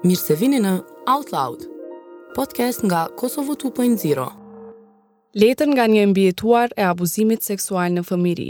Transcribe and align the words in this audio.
Mirë 0.00 0.16
se 0.16 0.32
vini 0.40 0.56
në 0.64 0.70
Out 1.12 1.28
Loud, 1.34 1.64
podcast 2.32 2.80
nga 2.88 3.02
Kosovo 3.20 3.52
2.0. 3.60 4.22
Letën 5.36 5.68
nga 5.76 5.84
një 5.92 6.04
mbjetuar 6.14 6.72
e 6.72 6.86
abuzimit 6.88 7.44
seksual 7.44 7.92
në 7.92 8.06
fëmiri, 8.08 8.46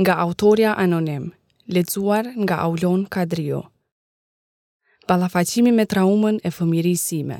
nga 0.00 0.16
autorja 0.24 0.72
anonim, 0.80 1.26
letëzuar 1.68 2.30
nga 2.46 2.62
Aulon 2.64 3.02
Kadrio. 3.04 3.58
Balafacimi 5.04 5.74
me 5.76 5.84
traumën 5.84 6.40
e 6.40 6.54
fëmiri 6.56 6.94
sime. 6.96 7.36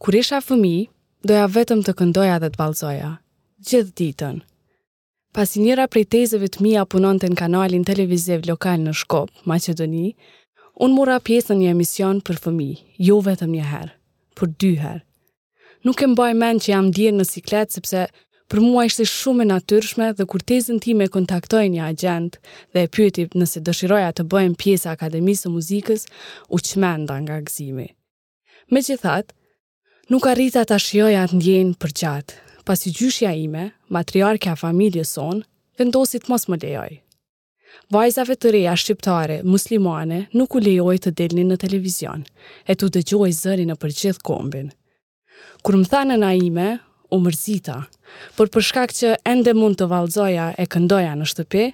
Kur 0.00 0.16
isha 0.16 0.40
fëmi, 0.40 0.88
doja 1.20 1.44
vetëm 1.58 1.84
të 1.84 1.96
këndoja 2.00 2.38
dhe 2.40 2.48
të 2.56 2.62
balzoja, 2.62 3.12
gjithë 3.60 3.92
ditën. 4.00 4.40
Pasi 5.36 5.60
njëra 5.68 5.84
prej 5.92 6.06
tezëve 6.16 6.48
të 6.48 6.64
mija 6.64 6.88
punonte 6.88 7.28
në 7.28 7.36
kanalin 7.44 7.84
televiziv 7.84 8.48
lokal 8.48 8.88
në 8.88 8.96
Shkop, 9.04 9.28
Macedoni, 9.44 10.16
Unë 10.76 10.92
mora 10.92 11.16
pjesë 11.24 11.54
në 11.54 11.60
një 11.60 11.68
emision 11.72 12.18
për 12.20 12.36
fëmi, 12.46 12.66
jo 13.00 13.14
vetëm 13.24 13.52
një 13.54 13.62
herë, 13.70 13.92
për 14.36 14.48
dy 14.60 14.72
herë. 14.82 15.00
Nuk 15.88 16.02
e 16.04 16.08
mbaj 16.12 16.32
men 16.36 16.58
që 16.60 16.72
jam 16.74 16.90
djerë 16.92 17.16
në 17.16 17.24
sikletë, 17.30 17.72
sepse 17.78 18.02
për 18.52 18.60
mua 18.60 18.82
ishte 18.84 19.06
shumë 19.08 19.46
e 19.46 19.48
natyrshme 19.54 20.10
dhe 20.18 20.26
kur 20.28 20.44
tezën 20.52 20.80
ti 20.84 20.92
me 20.94 21.06
kontaktoj 21.12 21.62
një 21.72 21.86
agent 21.86 22.36
dhe 22.74 22.82
e 22.84 22.90
pyeti 22.92 23.24
nëse 23.40 23.62
dëshiroja 23.64 24.10
të 24.18 24.26
bëjmë 24.34 24.60
pjesë 24.60 24.92
akademisë 24.92 25.46
të 25.46 25.54
muzikës, 25.54 26.04
u 26.52 26.60
qmenda 26.60 27.16
nga 27.24 27.40
gëzimi. 27.48 27.88
Me 28.68 28.82
që 28.84 28.98
thatë, 29.06 29.32
nuk 30.12 30.28
arrita 30.28 30.66
ta 30.68 30.76
shioja 30.76 31.24
të 31.32 31.40
ndjenë 31.40 31.80
për 31.80 31.96
gjatë, 32.02 32.36
pasi 32.68 32.92
gjyshja 33.00 33.32
ime, 33.48 33.70
matriarkja 33.88 34.58
familje 34.66 35.08
sonë, 35.08 35.40
vendosit 35.80 36.28
mos 36.28 36.48
më 36.52 36.62
lejojë. 36.66 37.00
Vajzave 37.92 38.34
të 38.40 38.50
reja 38.54 38.72
shqiptare, 38.76 39.40
muslimane, 39.46 40.22
nuk 40.36 40.54
u 40.58 40.62
lejoj 40.64 40.96
të 41.04 41.12
delni 41.20 41.44
në 41.46 41.58
televizion, 41.62 42.24
e 42.66 42.72
të 42.74 42.88
dëgjoj 42.96 43.28
zëri 43.40 43.66
në 43.68 43.76
për 43.82 43.94
gjithë 44.00 44.24
kombin. 44.26 44.72
Kur 45.62 45.78
më 45.78 45.90
thanë 45.92 46.14
në 46.14 46.18
naime, 46.22 46.66
u 47.14 47.18
mërzita, 47.22 47.76
për 48.36 48.50
përshkak 48.56 48.94
që 48.98 49.12
ende 49.32 49.54
mund 49.54 49.78
të 49.78 49.88
valzoja 49.92 50.48
e 50.58 50.66
këndoja 50.66 51.12
në 51.20 51.28
shtëpi, 51.32 51.66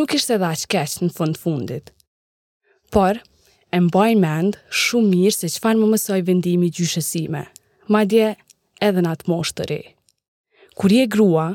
nuk 0.00 0.14
ishte 0.18 0.34
edhe 0.38 0.48
aqë 0.50 0.70
keqë 0.74 1.06
në 1.06 1.14
fund 1.18 1.38
fundit. 1.44 1.92
Por, 2.94 3.20
e 3.74 3.78
mbaj 3.86 4.12
mend 4.24 4.58
shumë 4.70 5.10
mirë 5.12 5.36
se 5.38 5.52
që 5.54 5.60
fanë 5.64 5.82
më 5.84 5.92
mësoj 5.94 6.20
vendimi 6.26 6.72
gjyshesime, 6.74 7.44
ma 7.92 8.00
dje 8.10 8.32
edhe 8.88 9.04
në 9.04 9.14
atë 9.14 9.30
moshtë 9.30 9.60
të 9.62 9.68
rejë. 9.70 9.92
Kur 10.74 10.90
je 10.94 11.06
grua, 11.14 11.46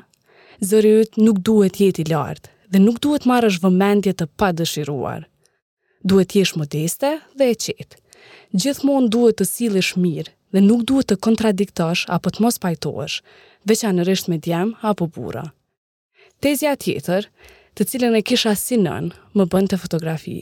zëri 0.63 0.93
jëtë 0.97 1.25
nuk 1.25 1.39
duhet 1.47 1.79
jeti 1.83 2.05
lartë, 2.07 2.47
dhe 2.71 2.79
nuk 2.81 2.99
duhet 3.03 3.25
marrësh 3.29 3.59
vëmendje 3.63 4.13
të 4.15 4.25
pa 4.39 4.51
dëshiruar. 4.57 5.25
Duhet 6.07 6.35
jesh 6.37 6.55
modeste 6.57 7.15
dhe 7.37 7.49
e 7.53 7.55
qetë. 7.65 7.97
Gjithmonë 8.61 9.09
duhet 9.13 9.39
të 9.41 9.47
sillesh 9.51 9.93
mirë 10.03 10.31
dhe 10.55 10.63
nuk 10.65 10.85
duhet 10.89 11.09
të 11.11 11.19
kontradiktosh 11.25 12.05
apo 12.15 12.31
të 12.33 12.43
mos 12.45 12.59
pajtohesh, 12.63 13.17
veçanërisht 13.69 14.29
me 14.31 14.37
djem 14.43 14.75
apo 14.91 15.09
burra. 15.17 15.43
Tezja 16.41 16.75
tjetër, 16.83 17.27
të 17.75 17.89
cilën 17.89 18.15
e 18.19 18.23
kisha 18.29 18.53
si 18.55 18.77
nën, 18.81 19.09
më 19.35 19.43
bën 19.51 19.67
të 19.69 19.79
fotografi. 19.83 20.39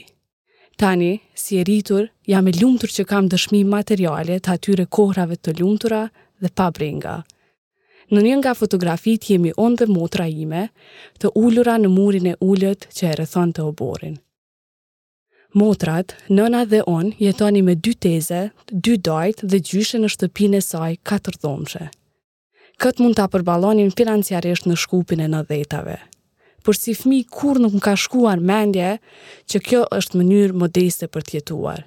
Tani, 0.78 1.14
si 1.42 1.58
e 1.58 1.66
rritur, 1.66 2.08
jam 2.32 2.46
e 2.48 2.54
lumtur 2.60 2.92
që 2.94 3.08
kam 3.10 3.28
dëshmi 3.32 3.64
materiale 3.66 4.38
të 4.40 4.54
atyre 4.58 4.86
kohrave 4.98 5.40
të 5.42 5.58
lumtura 5.62 6.04
dhe 6.42 6.52
pa 6.60 6.68
brenga. 6.72 7.18
Në 8.08 8.22
një 8.24 8.36
nga 8.40 8.54
fotografit 8.56 9.26
jemi 9.28 9.50
onë 9.60 9.82
dhe 9.82 9.86
motra 9.92 10.28
ime, 10.32 10.68
të 11.20 11.32
ullura 11.36 11.74
në 11.82 11.90
murin 11.92 12.30
e 12.32 12.36
ullët 12.40 12.86
që 12.96 13.10
e 13.10 13.16
rëthon 13.20 13.52
të 13.52 13.66
oborin. 13.68 14.14
Motrat, 15.58 16.14
nëna 16.30 16.64
dhe 16.72 16.84
onë, 16.88 17.16
jetoni 17.24 17.62
me 17.66 17.74
dy 17.76 17.94
teze, 18.04 18.40
dy 18.72 18.94
dojt 19.04 19.44
dhe 19.44 19.60
gjyshe 19.60 20.00
në 20.00 20.12
shtëpin 20.14 20.56
e 20.56 20.62
saj 20.64 20.94
katër 21.08 21.38
dhomëshe. 21.44 21.88
Këtë 22.80 23.04
mund 23.04 23.18
të 23.18 23.26
apërbalonin 23.28 23.92
financiarisht 23.98 24.68
në 24.70 24.76
shkupin 24.78 25.24
e 25.24 25.28
në 25.32 25.42
dhejtave. 25.50 25.98
Por 26.64 26.76
si 26.78 26.94
fmi 27.00 27.22
kur 27.32 27.60
nuk 27.64 27.74
më 27.80 27.84
ka 27.88 27.96
shkuar 27.98 28.40
mendje 28.44 28.94
që 29.50 29.62
kjo 29.68 29.84
është 30.00 30.20
mënyrë 30.20 30.60
modeste 30.62 31.08
për 31.12 31.26
tjetuar. 31.32 31.84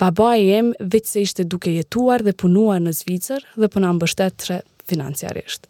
Baba 0.00 0.32
e 0.40 0.44
jem 0.48 0.72
vetë 0.80 1.08
se 1.08 1.22
ishte 1.26 1.44
duke 1.46 1.70
jetuar 1.76 2.24
dhe 2.26 2.32
punuar 2.42 2.80
në 2.82 2.94
Zvicër 2.98 3.44
dhe 3.60 3.68
përna 3.70 3.92
po 3.92 3.98
mbështet 4.00 4.48
financiarisht. 4.88 5.66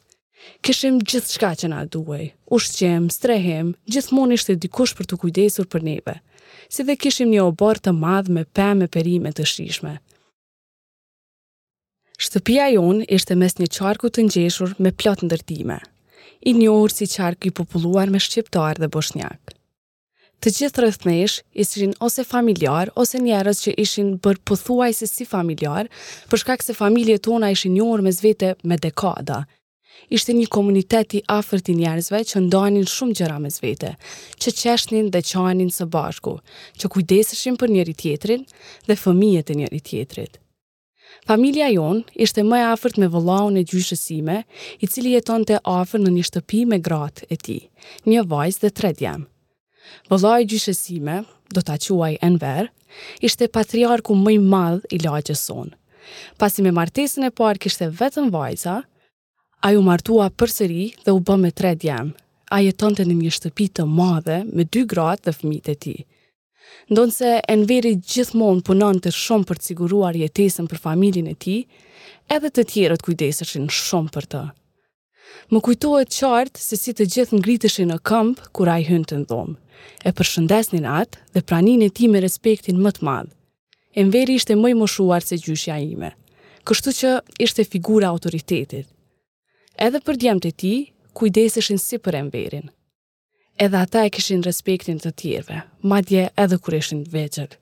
Kishim 0.67 0.99
gjithë 1.09 1.33
shka 1.37 1.51
që 1.61 1.69
na 1.71 1.83
duaj, 1.93 2.29
ushqim, 2.57 3.09
strehem, 3.11 3.73
gjithmonë 3.93 4.37
ishte 4.39 4.57
dikush 4.65 4.95
për 4.99 5.09
të 5.11 5.19
kujdesur 5.25 5.69
për 5.71 5.85
neve, 5.89 6.17
si 6.73 6.83
dhe 6.87 6.97
kishim 6.99 7.31
një 7.33 7.45
obor 7.51 7.79
të 7.83 7.95
madh 7.99 8.31
me 8.37 8.45
pe 8.57 8.71
me 8.83 8.89
perime 8.97 9.33
të 9.37 9.47
shishme. 9.53 9.95
Shtëpia 12.23 12.69
jonë 12.77 13.07
ishte 13.17 13.37
mes 13.41 13.57
një 13.59 13.69
qarku 13.79 14.11
të 14.11 14.27
njëshur 14.31 14.77
me 14.83 14.93
plot 15.03 15.25
ndërtime, 15.27 15.79
i 16.49 16.55
njohur 16.59 16.95
si 16.95 17.09
qarku 17.17 17.51
i 17.51 17.57
populuar 17.61 18.11
me 18.15 18.21
shqiptar 18.23 18.79
dhe 18.83 18.91
boshnjakë 18.97 19.62
të 20.43 20.51
gjithë 20.57 20.83
rreth 20.83 21.05
nesh 21.07 21.37
ishin 21.65 21.93
ose 22.03 22.25
familjar 22.27 22.91
ose 23.03 23.19
njerëz 23.23 23.61
që 23.65 23.75
ishin 23.79 24.09
bërë 24.25 24.43
pothuajse 24.51 25.07
si 25.07 25.25
familjar, 25.35 25.87
për 26.31 26.43
shkak 26.43 26.65
se 26.67 26.75
familjet 26.75 27.23
tona 27.29 27.53
ishin 27.55 27.77
njohur 27.77 28.03
mes 28.03 28.19
vete 28.25 28.57
me 28.65 28.79
dekada. 28.85 29.45
Ishte 30.13 30.35
një 30.35 30.49
komunitet 30.51 31.15
i 31.15 31.21
afërt 31.31 31.71
i 31.71 31.77
njerëzve 31.79 32.25
që 32.31 32.43
ndanin 32.49 32.89
shumë 32.91 33.17
gjëra 33.21 33.39
mes 33.45 33.61
vete, 33.63 33.93
që 34.43 34.53
qeshnin 34.59 35.11
dhe 35.15 35.23
qanin 35.31 35.71
së 35.73 35.87
bashku, 35.95 36.35
që 36.79 36.91
kujdeseshin 36.95 37.59
për 37.61 37.77
njëri 37.77 37.95
tjetrin 38.03 38.43
dhe 38.89 38.99
fëmijet 39.05 39.53
e 39.55 39.59
njëri 39.63 39.81
tjetrit. 39.91 40.41
Familja 41.29 41.69
jon 41.71 42.03
ishte 42.25 42.43
më 42.43 42.65
e 42.65 42.69
afërt 42.75 42.97
me 42.99 43.07
vëllahun 43.15 43.61
e 43.61 43.67
gjyshësime, 43.71 44.43
i 44.83 44.87
cili 44.91 45.15
jetonte 45.15 45.61
afër 45.63 46.03
në 46.03 46.17
një 46.19 46.27
shtëpi 46.31 46.65
me 46.73 46.81
gratë 46.83 47.29
e 47.31 47.39
tij, 47.39 47.61
një 48.11 48.27
vajzë 48.33 48.65
dhe 48.67 48.73
tre 48.81 48.91
djemë. 48.99 49.29
Vëllaj 50.11 50.45
gjyshesime, 50.51 51.17
do 51.53 51.63
ta 51.63 51.77
quaj 51.81 52.17
Enver, 52.25 52.69
ishte 53.25 53.49
patriarku 53.53 54.17
më 54.17 54.35
i 54.35 54.39
madh 54.55 54.87
i 54.95 54.99
lagjes 55.05 55.45
son. 55.49 55.73
Pasi 56.39 56.65
me 56.67 56.73
martesën 56.75 57.29
e 57.29 57.33
parë 57.39 57.63
kishte 57.65 57.89
vetëm 58.01 58.31
vajza, 58.35 58.79
a 59.63 59.69
ju 59.75 59.83
martua 59.87 60.29
përsëri 60.35 60.87
dhe 61.05 61.15
u 61.17 61.21
bë 61.23 61.37
me 61.45 61.51
tre 61.53 61.75
djem. 61.77 62.13
A 62.55 62.59
jetonte 62.61 63.05
në 63.07 63.15
një 63.21 63.31
shtëpi 63.37 63.69
të 63.73 63.87
madhe 63.99 64.43
me 64.53 64.65
dy 64.67 64.83
gratë 64.91 65.29
dhe 65.29 65.35
fëmijët 65.39 65.71
e 65.73 65.77
tij. 65.85 66.01
Ndonë 66.93 67.15
se 67.19 67.31
Enveri 67.55 67.95
gjithmonë 68.03 68.65
punon 68.67 68.99
të 69.01 69.13
shumë 69.17 69.49
për 69.49 69.61
të 69.63 69.67
siguruar 69.71 70.19
jetesën 70.21 70.69
për 70.73 70.83
familjen 70.87 71.31
e 71.33 71.37
ti, 71.45 71.55
edhe 72.37 72.51
të 72.51 72.67
tjerët 72.73 73.05
kujdeseshin 73.07 73.71
Shumë 73.79 74.13
për 74.19 74.29
të. 74.35 74.43
Më 75.53 75.61
kujtohet 75.65 76.11
qartë 76.15 76.61
se 76.63 76.79
si 76.81 76.95
të 76.97 77.07
gjithë 77.15 77.39
ngritëshin 77.41 77.91
në 77.93 77.99
këmpë 78.09 78.49
kura 78.57 78.77
i 78.83 78.87
hynë 78.89 79.09
të 79.13 79.19
ndhomë. 79.23 79.57
E 80.07 80.11
përshëndesnin 80.19 80.87
atë 80.97 81.23
dhe 81.35 81.43
pranin 81.49 81.85
e 81.87 81.91
ti 81.91 82.09
me 82.11 82.23
respektin 82.25 82.81
më 82.85 82.93
të 82.97 83.07
madhë. 83.09 83.33
Enveri 84.03 84.39
ishte 84.41 84.57
mëj 84.57 84.75
moshuar 84.81 85.25
se 85.27 85.37
gjyshja 85.45 85.77
ime. 85.87 86.13
Kështu 86.67 86.95
që 87.01 87.11
ishte 87.47 87.67
figura 87.73 88.11
autoritetit. 88.15 88.87
Edhe 89.87 90.01
për 90.07 90.21
djemë 90.23 90.49
e 90.51 90.53
ti, 90.63 90.75
kujdeseshin 91.17 91.81
si 91.83 91.99
për 91.99 92.21
Enverin. 92.23 92.69
Edhe 93.65 93.79
ata 93.85 94.05
e 94.07 94.13
kishin 94.15 94.43
respektin 94.47 94.99
të 95.01 95.11
tjerve, 95.21 95.59
madje 95.93 96.29
edhe 96.43 96.57
kur 96.63 96.77
ishin 96.79 97.03
të 97.05 97.13
veqët. 97.17 97.59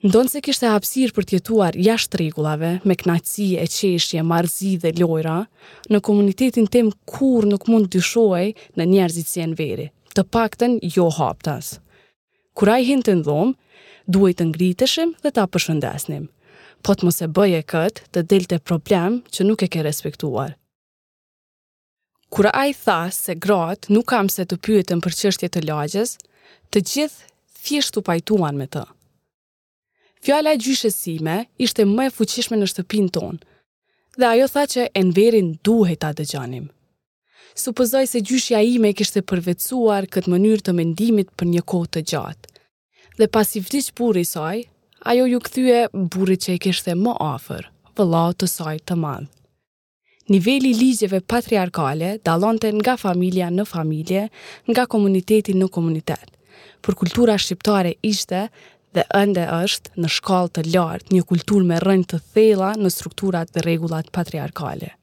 Ndonë 0.00 0.30
se 0.32 0.40
kishte 0.40 0.68
hapsir 0.72 1.10
për 1.12 1.26
tjetuar 1.28 1.76
jashtë 1.76 2.18
regullave, 2.22 2.68
me 2.88 2.94
knaci 2.96 3.48
e 3.60 3.66
qeshje, 3.68 4.22
marzi 4.24 4.78
dhe 4.80 4.94
lojra, 4.96 5.34
në 5.92 5.98
komunitetin 6.06 6.68
tem 6.72 6.86
kur 7.04 7.44
nuk 7.44 7.66
mund 7.68 7.90
dyshoj 7.92 8.54
në 8.80 8.86
njerëzit 8.92 9.26
si 9.28 9.42
e 9.44 9.48
në 9.50 9.58
veri, 9.58 9.86
të 10.16 10.22
pakten 10.32 10.78
jo 10.94 11.10
haptas. 11.18 11.74
Kura 12.56 12.78
i 12.80 12.86
hintë 12.88 13.18
në 13.18 13.26
dhomë, 13.26 13.52
duhet 14.16 14.38
të 14.40 14.46
ngritëshim 14.54 15.12
dhe 15.20 15.32
ta 15.36 15.44
apëshëndesnim, 15.44 16.30
po 16.80 16.96
të 16.96 17.04
mos 17.10 17.20
e 17.20 17.28
bëje 17.36 17.60
këtë 17.74 18.04
të 18.16 18.22
delte 18.32 18.60
problem 18.72 19.18
që 19.28 19.46
nuk 19.50 19.64
e 19.66 19.68
ke 19.68 19.84
respektuar. 19.84 20.54
Kura 22.32 22.54
a 22.56 22.62
i 22.70 22.72
tha 22.72 23.02
se 23.12 23.36
gratë 23.36 23.92
nuk 23.92 24.08
kam 24.14 24.32
se 24.32 24.48
të 24.48 24.56
pyetën 24.64 25.04
për 25.04 25.18
qështje 25.20 25.52
të 25.58 25.62
lagjes, 25.68 26.14
të 26.72 26.82
gjithë 26.92 27.60
thjesht 27.66 28.00
u 28.00 28.04
pajtuan 28.08 28.56
me 28.56 28.64
të. 28.72 28.86
Fjala 30.24 30.52
gjyshësime 30.64 31.36
ishte 31.64 31.86
më 31.88 32.10
e 32.10 32.12
fuqishme 32.16 32.56
në 32.60 32.66
shtëpin 32.74 33.06
tonë, 33.16 33.40
Dhe 34.20 34.26
ajo 34.28 34.46
tha 34.52 34.62
që 34.72 34.82
Enverin 35.00 35.50
duhet 35.64 36.00
ta 36.02 36.08
dëgjonim. 36.18 36.64
Supozoj 37.62 38.02
se 38.10 38.20
gjyshja 38.28 38.58
ime 38.72 38.90
kishte 38.98 39.20
përvetsuar 39.30 40.08
këtë 40.12 40.30
mënyrë 40.34 40.64
të 40.66 40.74
mendimit 40.78 41.30
për 41.38 41.48
një 41.52 41.62
kohë 41.72 41.90
të 41.94 42.02
gjatë. 42.12 42.52
Dhe 43.18 43.28
pasi 43.36 43.62
vdiq 43.64 43.88
burri 44.00 44.26
i 44.26 44.30
saj, 44.32 44.58
ajo 45.12 45.24
ju 45.30 45.40
kthye 45.46 45.78
burrit 46.12 46.44
që 46.44 46.56
i 46.56 46.60
kishte 46.66 46.96
më 47.04 47.14
afër, 47.28 47.70
vëllau 47.96 48.34
të 48.36 48.50
saj 48.54 48.76
të 48.90 48.98
madhë. 49.04 49.30
Niveli 50.34 50.74
ligjeve 50.82 51.20
patriarkale 51.32 52.10
dallonte 52.28 52.68
nga 52.80 52.98
familja 53.04 53.48
në 53.50 53.64
familje, 53.74 54.26
nga 54.68 54.84
komuniteti 54.94 55.54
në 55.56 55.70
komunitet. 55.76 56.28
Për 56.84 56.98
kultura 57.02 57.38
shqiptare 57.40 57.94
ishte 58.12 58.48
dhe 58.94 59.02
ende 59.14 59.44
është 59.46 59.92
në 60.00 60.10
shkallë 60.16 60.52
të 60.56 60.64
lartë 60.74 61.14
një 61.14 61.22
kulturë 61.30 61.66
me 61.70 61.78
rënd 61.84 62.06
të 62.10 62.18
thella 62.34 62.70
në 62.80 62.90
strukturat 62.92 63.52
dhe 63.54 63.62
regullat 63.66 64.10
patriarkale. 64.16 64.94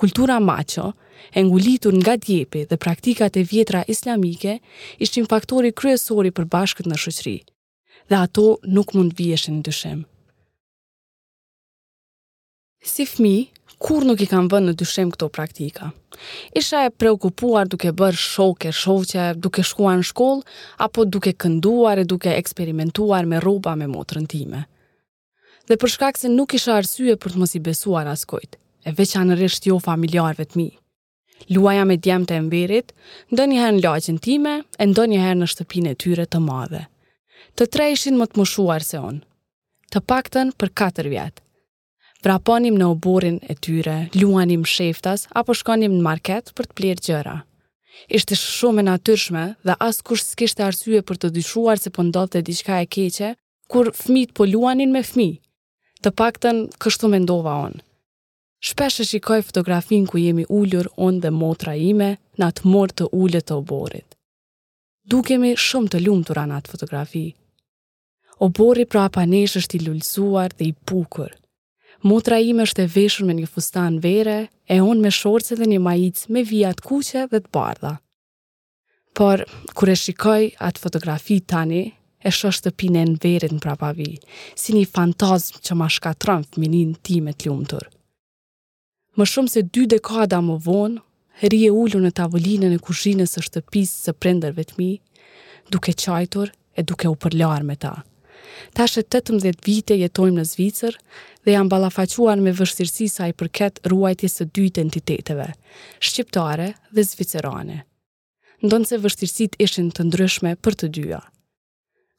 Kultura 0.00 0.38
macho, 0.40 0.92
e 1.36 1.42
ngulitur 1.44 1.94
nga 2.00 2.14
djepi 2.18 2.62
dhe 2.70 2.76
praktikat 2.84 3.36
e 3.36 3.42
vjetra 3.52 3.82
islamike, 3.94 4.58
ishtin 5.04 5.28
faktori 5.32 5.72
kryesori 5.80 6.32
për 6.34 6.48
bashkët 6.54 6.88
në 6.90 6.96
shëqri, 7.02 7.36
dhe 8.10 8.16
ato 8.24 8.46
nuk 8.76 8.94
mund 8.96 9.12
vjeshen 9.20 9.60
në 9.60 9.66
dyshem. 9.68 10.00
Si 12.92 13.04
fmi, 13.06 13.34
kur 13.82 14.04
nuk 14.06 14.20
i 14.22 14.28
kam 14.30 14.46
vënë 14.52 14.70
në 14.70 14.74
dyshem 14.80 15.10
këto 15.12 15.26
praktika. 15.36 15.88
Isha 16.58 16.84
e 16.86 16.92
preokupuar 17.02 17.66
duke 17.70 17.90
bërë 18.00 18.20
shoke, 18.24 18.70
shoqe, 18.82 19.24
duke 19.44 19.64
shkuar 19.66 19.98
në 20.00 20.06
shkollë, 20.10 20.42
apo 20.86 21.04
duke 21.10 21.32
kënduar 21.44 22.02
e 22.02 22.08
duke 22.12 22.36
eksperimentuar 22.38 23.26
me 23.26 23.40
roba 23.42 23.74
me 23.78 23.88
motrën 23.90 24.28
time. 24.34 24.62
Dhe 25.68 25.78
për 25.82 25.92
shkak 25.96 26.18
se 26.20 26.30
nuk 26.30 26.54
isha 26.58 26.76
arsye 26.78 27.16
për 27.22 27.34
të 27.34 27.42
mos 27.42 27.56
i 27.58 27.62
besuar 27.66 28.06
askojt, 28.14 28.56
e 28.86 28.94
veçanërisht 28.98 29.66
jo 29.70 29.80
familjarëve 29.88 30.46
të 30.52 30.60
mi. 30.62 30.68
Luaja 31.50 31.82
me 31.90 31.96
djemë 31.98 32.28
të 32.30 32.36
emberit, 32.38 32.92
ndë 33.34 33.46
njëherë 33.50 33.76
në 33.78 33.82
lagjën 33.82 34.18
time, 34.22 34.52
e 34.78 34.84
ndë 34.90 35.08
njëherë 35.10 35.40
në 35.42 35.50
shtëpinë 35.54 35.94
e 35.94 35.98
tyre 36.02 36.26
të 36.30 36.42
madhe. 36.48 36.84
Të 37.58 37.66
tre 37.74 37.90
ishin 37.96 38.18
më 38.20 38.30
të 38.30 38.38
moshuar 38.38 38.86
se 38.86 39.00
onë, 39.08 39.24
të 39.92 40.06
pakten 40.08 40.54
për 40.56 40.70
4 40.84 41.10
vjetë 41.14 41.42
vraponim 42.24 42.76
në 42.78 42.86
oburin 42.94 43.38
e 43.50 43.54
tyre, 43.58 43.96
luanim 44.20 44.62
sheftas, 44.68 45.26
apo 45.36 45.54
shkonim 45.54 45.92
në 45.98 46.02
market 46.04 46.52
për 46.56 46.68
të 46.70 46.76
plirë 46.78 47.04
gjëra. 47.08 47.36
Ishte 48.08 48.36
shumë 48.38 48.82
e 48.82 48.86
natyrshme 48.88 49.42
dhe 49.66 49.74
as 49.84 50.00
kush 50.02 50.22
s'kishte 50.24 50.64
arsye 50.64 51.02
për 51.06 51.18
të 51.22 51.32
dyshuar 51.36 51.78
se 51.82 51.90
po 51.94 52.02
ndodhte 52.06 52.42
diçka 52.46 52.80
e 52.82 52.86
keqe, 52.90 53.32
kur 53.70 53.90
fmit 53.96 54.32
po 54.38 54.46
luanin 54.48 54.92
me 54.94 55.02
fmi. 55.04 55.28
Të 56.02 56.10
paktën, 56.18 56.64
kështu 56.82 57.08
me 57.12 57.20
ndova 57.22 57.54
onë. 57.68 57.82
Shpesh 58.62 59.00
e 59.02 59.06
shikoj 59.06 59.42
fotografin 59.48 60.04
ku 60.06 60.18
jemi 60.22 60.44
ullur 60.54 60.86
onë 61.02 61.22
dhe 61.24 61.30
motra 61.34 61.74
ime 61.74 62.12
në 62.38 62.46
atë 62.48 62.66
morë 62.70 62.96
të 63.00 63.08
ullet 63.18 63.46
të 63.48 63.56
oborit. 63.58 64.16
Dukemi 65.10 65.56
shumë 65.58 65.90
të 65.94 66.02
lumë 66.06 66.26
të 66.28 66.36
ranat 66.38 66.70
fotografi. 66.70 67.24
Obori 68.46 68.86
pra 68.86 69.08
apanesh 69.10 69.56
është 69.62 69.78
i 69.80 69.84
lullësuar 69.88 70.54
dhe 70.58 70.68
i 70.70 70.74
pukur. 70.90 71.32
Mutra 72.02 72.34
ime 72.42 72.64
është 72.66 72.82
e 72.82 72.90
veshur 72.90 73.26
me 73.28 73.34
një 73.38 73.46
fustan 73.46 74.00
vere, 74.02 74.48
e 74.66 74.78
unë 74.82 75.02
me 75.04 75.10
shorëse 75.14 75.54
dhe 75.60 75.68
një 75.72 75.78
majic 75.84 76.24
me 76.34 76.42
vijat 76.48 76.80
kuqe 76.82 77.22
dhe 77.30 77.38
të 77.44 77.52
bardha. 77.54 77.92
Por, 79.14 79.44
kur 79.78 79.92
e 79.92 79.96
shikoj 80.02 80.48
atë 80.66 80.82
fotografi 80.82 81.36
tani, 81.52 81.82
e 82.26 82.30
shosh 82.34 82.58
të 82.64 82.72
pine 82.80 83.04
në 83.06 83.20
verit 83.22 83.54
në 83.54 83.62
prapavi, 83.62 84.08
si 84.58 84.74
një 84.74 84.82
fantazm 84.96 85.62
që 85.66 85.78
ma 85.78 85.86
shkatron 85.94 86.42
fëminin 86.50 86.94
ti 87.06 87.20
me 87.22 87.32
të 87.38 87.58
Më 89.14 89.24
shumë 89.28 89.52
se 89.52 89.62
dy 89.68 89.82
dekada 89.92 90.38
më 90.40 90.54
vonë, 90.66 91.02
rri 91.46 91.58
e 91.66 91.70
ullu 91.76 91.98
në 92.00 92.10
tavolinën 92.18 92.72
e 92.74 92.82
kushinës 92.86 93.30
së 93.36 93.40
shtëpisë 93.46 93.96
së 94.06 94.12
prenderve 94.24 94.64
të 94.64 94.74
mi, 94.78 94.90
duke 95.70 95.92
qajtur 96.08 96.48
e 96.78 96.80
duke 96.82 97.08
u 97.12 97.16
përlar 97.22 97.60
me 97.62 97.76
ta 97.76 97.94
të 98.74 98.86
18 98.86 99.62
vite 99.66 99.96
jetojmë 99.98 100.40
në 100.40 100.44
Zvicër 100.50 100.96
dhe 101.46 101.54
jam 101.56 101.68
balafaquar 101.70 102.40
me 102.42 102.54
vështirësi 102.58 103.08
sa 103.12 103.28
i 103.30 103.34
përket 103.38 103.80
ruajtjes 103.92 104.36
së 104.40 104.46
dy 104.54 104.66
identiteteve, 104.70 105.48
shqiptare 106.00 106.70
dhe 106.90 107.04
zvicerane. 107.10 107.78
Ndonë 108.64 108.86
se 108.88 109.00
vështirësit 109.04 109.56
ishin 109.66 109.88
të 109.90 110.06
ndryshme 110.10 110.54
për 110.62 110.76
të 110.82 110.88
dyja. 110.96 111.20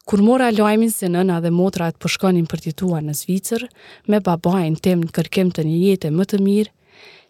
Kur 0.06 0.20
mora 0.20 0.50
lajmin 0.52 0.92
se 0.92 1.08
nëna 1.08 1.38
dhe 1.46 1.52
motrat 1.58 1.96
përshkonin 2.04 2.48
për 2.52 2.60
tjetua 2.66 3.00
në 3.06 3.14
Zvicër, 3.20 3.64
me 4.12 4.20
babajnë 4.20 4.82
tem 4.84 5.06
në 5.06 5.14
kërkem 5.16 5.54
të 5.56 5.64
një 5.70 5.78
jetë 5.86 6.12
më 6.12 6.26
të 6.32 6.40
mirë, 6.48 6.74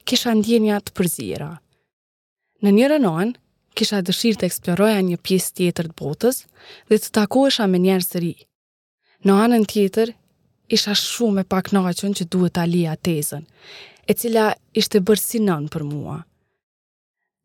kisha 0.09 0.33
ndjenja 0.39 0.79
të 0.81 0.93
përzira. 0.97 1.51
Në 2.65 2.71
njërë 2.77 2.97
nën, 3.05 3.35
kisha 3.77 4.01
dëshirë 4.07 4.39
të 4.41 4.49
eksploroja 4.49 5.05
një 5.05 5.19
pjesë 5.25 5.53
tjetër 5.59 5.91
të 5.91 5.97
botës 6.01 6.37
dhe 6.89 6.97
të 6.97 7.13
takoesha 7.19 7.67
me 7.69 7.77
njerës 7.85 8.09
të 8.15 8.19
Në 9.23 9.33
anën 9.39 9.63
tjetër, 9.71 10.09
isha 10.75 10.91
shumë 10.99 11.45
e 11.45 11.47
pak 11.47 11.69
naqën 11.71 12.11
që 12.19 12.25
duhet 12.33 12.57
ta 12.57 12.65
lija 12.67 12.97
tezën, 13.07 13.45
e 14.03 14.13
cila 14.19 14.49
ishte 14.75 14.99
bërë 14.99 15.69
për 15.71 15.83
mua. 15.87 16.17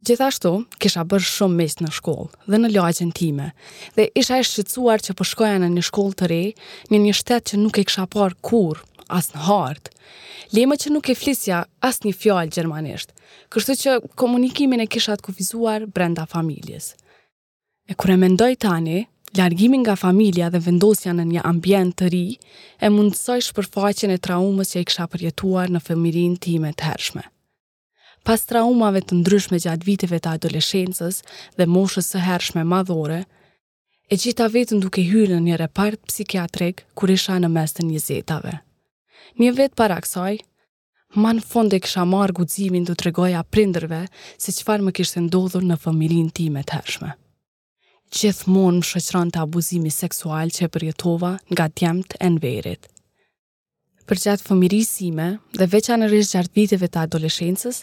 Gjithashtu, 0.07 0.51
kisha 0.83 1.05
bërë 1.11 1.27
shumë 1.35 1.57
mes 1.59 1.77
në 1.83 1.91
shkollë 1.95 2.51
dhe 2.51 2.59
në 2.61 2.69
lagjen 2.75 3.13
time, 3.15 3.53
dhe 3.97 4.09
isha 4.21 4.39
e 4.39 4.43
shqycuar 4.47 4.99
që 5.07 5.15
përshkoja 5.19 5.55
po 5.59 5.63
në 5.65 5.69
një 5.77 5.83
shkollë 5.89 6.19
të 6.21 6.25
re, 6.31 6.41
një 6.95 6.99
një 7.05 7.15
shtetë 7.21 7.49
që 7.53 7.57
nuk 7.63 7.79
e 7.79 7.85
kisha 7.87 8.07
parë 8.15 8.39
kur, 8.47 8.83
as 9.19 9.31
në 9.35 9.47
hartë. 9.47 9.93
Lema 10.55 10.75
që 10.79 10.91
nuk 10.93 11.09
e 11.09 11.15
flisja 11.19 11.63
as 11.89 12.01
një 12.03 12.13
fjallë 12.21 12.55
gjermanisht, 12.57 13.15
kështu 13.55 13.79
që 13.85 13.97
komunikimin 14.19 14.83
e 14.83 14.91
kisha 14.91 15.15
të 15.19 15.31
kufizuar 15.31 15.87
brenda 15.87 16.27
familjes. 16.31 16.95
E 17.89 17.95
kure 17.97 18.19
mendoj 18.21 18.55
tani, 18.61 19.03
largimi 19.37 19.79
nga 19.83 19.97
familja 19.97 20.49
dhe 20.51 20.61
vendosja 20.63 21.13
në 21.13 21.25
një 21.33 21.43
ambient 21.45 21.95
të 21.99 22.09
ri 22.13 22.25
e 22.81 22.91
mundësoj 22.93 23.41
shpërfaqen 23.49 24.13
e 24.15 24.21
traumës 24.25 24.73
që 24.75 24.83
i 24.83 24.87
kësha 24.89 25.07
përjetuar 25.13 25.73
në 25.73 25.83
fëmirin 25.85 26.37
time 26.41 26.73
të 26.73 26.89
hershme. 26.89 27.23
Pas 28.25 28.43
traumave 28.45 29.03
të 29.05 29.19
ndryshme 29.21 29.61
gjatë 29.65 29.87
viteve 29.87 30.19
të 30.21 30.33
adoleshensës 30.37 31.21
dhe 31.57 31.67
moshës 31.67 32.11
së 32.13 32.23
hershme 32.25 32.65
madhore, 32.65 33.21
e 34.11 34.17
gjitha 34.17 34.49
vetën 34.55 34.81
duke 34.83 35.03
hyrë 35.05 35.37
në 35.37 35.45
një 35.51 35.57
repart 35.61 36.01
psikiatrik 36.09 36.85
kur 36.97 37.11
isha 37.15 37.37
në 37.39 37.51
mes 37.55 37.77
të 37.77 37.87
zetave. 38.09 38.55
Një 39.41 39.53
vetë 39.59 39.75
para 39.77 40.01
kësaj, 40.01 40.39
ma 41.15 41.33
në 41.37 41.43
fond 41.51 41.73
e 41.73 41.81
kësha 41.85 42.05
marë 42.05 42.33
guzimin 42.41 42.85
të 42.87 42.95
tregoja 43.01 43.43
prinderve 43.51 44.03
se 44.39 44.53
qëfar 44.53 44.81
më 44.83 44.91
kishtë 44.99 45.21
ndodhur 45.29 45.65
në 45.69 45.77
fëmirin 45.85 46.31
time 46.33 46.63
të 46.65 46.81
hershme 46.81 47.11
gjithmonë 48.15 48.81
më 48.81 48.87
shëqëran 48.89 49.31
të 49.35 49.41
abuzimi 49.45 49.91
seksual 49.93 50.53
që 50.55 50.67
e 50.67 50.71
përjetova 50.73 51.33
nga 51.53 51.67
tjemët 51.79 52.17
e 52.21 52.31
në 52.33 52.41
verit. 52.45 52.89
Për 54.09 54.23
gjatë 54.23 54.47
fëmirisime 54.49 55.27
dhe 55.59 55.67
veqa 55.75 55.99
në 56.01 56.09
gjartë 56.15 56.57
viteve 56.57 56.89
të 56.89 57.01
adoleshensës, 57.05 57.83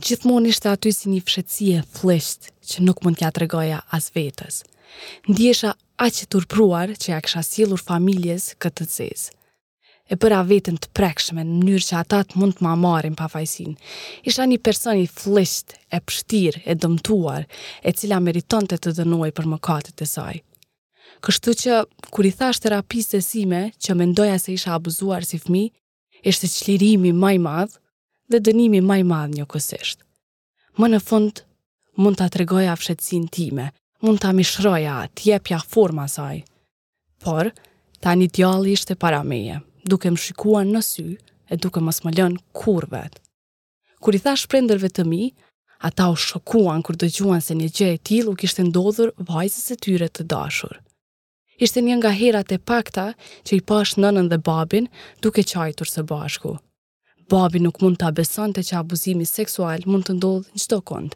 gjithmonë 0.00 0.52
ishte 0.52 0.70
aty 0.70 0.92
si 0.94 1.10
një 1.10 1.22
fshetësie 1.26 1.80
flisht 1.98 2.52
që 2.70 2.86
nuk 2.86 3.02
mund 3.02 3.18
tja 3.18 3.30
të 3.30 3.48
as 3.98 4.10
vetës. 4.14 4.62
Ndjesha 5.28 5.74
a 6.04 6.06
që 6.10 6.24
turpruar 6.30 6.94
që 7.00 7.06
ja 7.12 7.18
kësha 7.20 7.42
silur 7.42 7.82
familjes 7.82 8.52
këtë 8.62 8.84
të 8.86 8.90
zezë 8.94 9.35
e 10.06 10.14
bëra 10.22 10.42
vetën 10.46 10.76
të 10.78 10.90
prekshme 10.94 11.42
në 11.42 11.56
mënyrë 11.58 11.86
që 11.88 11.96
ata 12.00 12.20
të 12.30 12.38
mund 12.40 12.54
të 12.56 12.64
ma 12.66 12.74
marim 12.78 13.16
pa 13.18 13.26
fajsin. 13.30 13.72
Isha 14.28 14.44
një 14.46 14.60
person 14.62 14.98
i 15.00 15.06
flisht, 15.10 15.74
e 15.90 15.98
pështir, 16.00 16.60
e 16.64 16.74
dëmtuar, 16.78 17.46
e 17.86 17.92
cila 17.94 18.20
meriton 18.22 18.68
të 18.70 18.78
të 18.84 18.92
dënuaj 19.00 19.32
për 19.36 19.48
mëkatit 19.56 20.02
e 20.02 20.08
saj. 20.12 20.36
Kështu 21.26 21.54
që, 21.62 21.80
kur 22.12 22.28
i 22.28 22.32
thash 22.38 22.62
terapisë 22.62 23.18
e 23.20 23.24
sime, 23.24 23.62
që 23.82 23.96
mendoja 23.98 24.38
se 24.38 24.54
isha 24.54 24.76
abuzuar 24.76 25.26
si 25.26 25.40
fmi, 25.42 25.64
ishte 26.22 26.48
qlirimi 26.54 27.10
maj 27.16 27.36
madh 27.42 27.74
dhe 28.30 28.40
dënimi 28.46 28.80
maj 28.86 29.00
madh 29.10 29.34
një 29.40 29.48
kësisht. 29.50 30.04
Më 30.78 30.92
në 30.92 31.02
fund, 31.02 31.42
mund 31.98 32.20
të 32.20 32.30
tregoja 32.36 32.76
fshetsin 32.78 33.26
time, 33.32 33.72
mund 34.04 34.20
të 34.22 34.34
mishroja, 34.38 35.06
tjepja 35.18 35.58
forma 35.72 36.06
saj. 36.08 36.44
Por, 37.24 37.50
ta 38.02 38.12
një 38.14 38.28
djali 38.36 38.76
ishte 38.76 38.94
para 38.94 39.22
meje 39.24 39.64
duke 39.90 40.10
më 40.10 40.18
shikuan 40.20 40.72
në 40.74 40.80
sy 40.90 41.06
e 41.52 41.56
duke 41.60 41.80
më 41.82 41.94
smëllën 42.00 42.34
kur 42.58 42.86
vetë. 42.92 43.20
Kur 44.02 44.18
i 44.18 44.20
thash 44.24 44.46
shprenderve 44.46 44.90
të 44.92 45.04
mi, 45.10 45.24
ata 45.86 46.10
u 46.14 46.16
shokuan 46.28 46.82
kur 46.84 46.98
dëgjuan 46.98 47.42
se 47.44 47.54
një 47.56 47.68
gjë 47.76 47.90
e 47.96 48.02
tillë 48.08 48.34
u 48.34 48.36
kishte 48.40 48.64
ndodhur 48.68 49.14
vajzës 49.30 49.64
së 49.70 49.78
tyre 49.84 50.08
të 50.10 50.26
dashur. 50.30 50.76
Ishte 51.64 51.80
një 51.80 51.96
nga 51.98 52.10
herat 52.20 52.52
e 52.52 52.58
pakta 52.70 53.06
që 53.46 53.52
i 53.56 53.62
pash 53.70 53.96
nënën 54.02 54.26
dhe 54.32 54.38
babin 54.48 54.90
duke 55.24 55.46
qajtur 55.52 55.88
së 55.90 56.04
bashku. 56.10 56.56
Babi 57.32 57.62
nuk 57.64 57.80
mund 57.82 57.96
ta 58.02 58.10
besonte 58.18 58.62
që 58.68 58.74
abuzimi 58.82 59.24
seksual 59.26 59.86
mund 59.90 60.06
të 60.06 60.18
ndodhë 60.18 60.52
një 60.54 60.62
çdo 60.66 60.80
kond. 60.88 61.12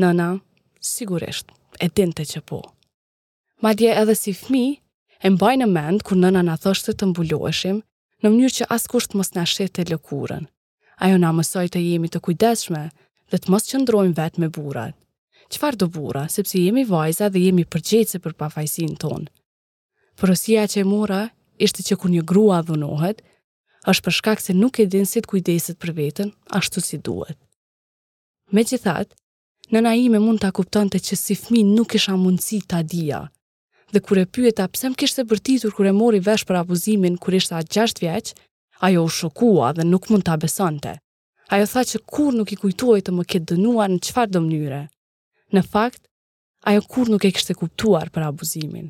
Nëna 0.00 0.28
sigurisht 0.90 1.46
e 1.84 1.88
dinte 1.96 2.24
që 2.32 2.40
po. 2.48 2.60
Madje 3.62 3.90
edhe 4.00 4.14
si 4.18 4.32
fmi, 4.42 4.66
E 5.26 5.30
mbaj 5.32 5.54
në 5.58 5.66
mend 5.72 6.02
kur 6.04 6.18
nëna 6.20 6.42
na 6.44 6.54
thoshte 6.60 6.92
të 7.00 7.06
mbuloheshim 7.10 7.78
në 8.24 8.30
mënyrë 8.34 8.54
që 8.58 8.66
askush 8.74 9.06
të 9.08 9.16
mos 9.16 9.30
na 9.32 9.44
shete 9.48 9.84
lëkurën. 9.88 10.42
Ajo 11.04 11.20
na 11.22 11.30
mësoi 11.36 11.70
të 11.72 11.80
jemi 11.84 12.10
të 12.12 12.20
kujdesshme 12.26 12.82
dhe 13.32 13.38
të 13.40 13.52
mos 13.54 13.64
qëndrojmë 13.70 14.12
vetë 14.18 14.42
me 14.44 14.50
burrat. 14.56 14.96
Çfarë 15.54 15.80
do 15.82 15.88
burra, 15.94 16.26
sepse 16.34 16.60
jemi 16.60 16.84
vajza 16.90 17.30
dhe 17.32 17.40
jemi 17.46 17.64
përgjegjëse 17.72 18.20
për 18.26 18.36
pafajsinë 18.42 18.98
tonë. 19.06 19.30
Porosia 20.20 20.66
që 20.72 20.82
e 20.84 20.88
mora 20.92 21.22
ishte 21.68 21.82
që 21.88 21.96
kur 22.02 22.12
një 22.16 22.24
grua 22.32 22.60
dhunohet, 22.68 23.22
është 23.88 24.04
për 24.08 24.16
shkak 24.18 24.44
se 24.44 24.56
nuk 24.60 24.78
e 24.78 24.86
din 24.92 25.08
si 25.08 25.22
të 25.24 25.30
kujdeset 25.32 25.80
për 25.80 25.96
veten 26.02 26.32
ashtu 26.60 26.84
si 26.84 26.98
duhet. 27.08 27.38
Megjithatë, 28.52 29.16
nëna 29.72 29.94
ime 30.04 30.20
mund 30.20 30.44
ta 30.44 30.52
kuptonte 30.60 31.00
që 31.00 31.16
si 31.24 31.36
fëmijë 31.46 31.72
nuk 31.78 31.96
kisha 31.96 32.16
mundësi 32.20 32.60
ta 32.68 32.82
dija 32.96 33.24
dhe 33.94 34.00
kur 34.06 34.18
e 34.24 34.26
pyeta 34.34 34.66
pse 34.72 34.86
më 34.90 34.98
kishte 35.00 35.22
bërtitur 35.30 35.72
kur 35.76 35.86
e 35.92 35.98
mori 36.00 36.20
vesh 36.28 36.44
për 36.48 36.58
abuzimin 36.62 37.16
kur 37.22 37.36
ishta 37.38 37.60
6 37.76 38.02
vjeç, 38.04 38.26
ajo 38.86 39.00
u 39.08 39.12
shokua 39.18 39.68
dhe 39.76 39.84
nuk 39.92 40.08
mund 40.10 40.26
ta 40.28 40.34
besonte. 40.44 40.92
Ajo 41.54 41.66
tha 41.72 41.82
që 41.90 42.00
kur 42.12 42.32
nuk 42.38 42.50
i 42.56 42.60
kujtoi 42.62 43.00
të 43.04 43.12
më 43.14 43.24
ketë 43.32 43.48
dënuar 43.54 43.90
në 43.92 44.00
çfarë 44.08 44.32
do 44.34 44.40
mënyre. 44.48 44.82
Në 45.54 45.62
fakt, 45.72 46.02
ajo 46.70 46.82
kur 46.92 47.08
nuk 47.12 47.26
e 47.28 47.32
kishte 47.36 47.54
kuptuar 47.60 48.10
për 48.14 48.26
abuzimin. 48.32 48.88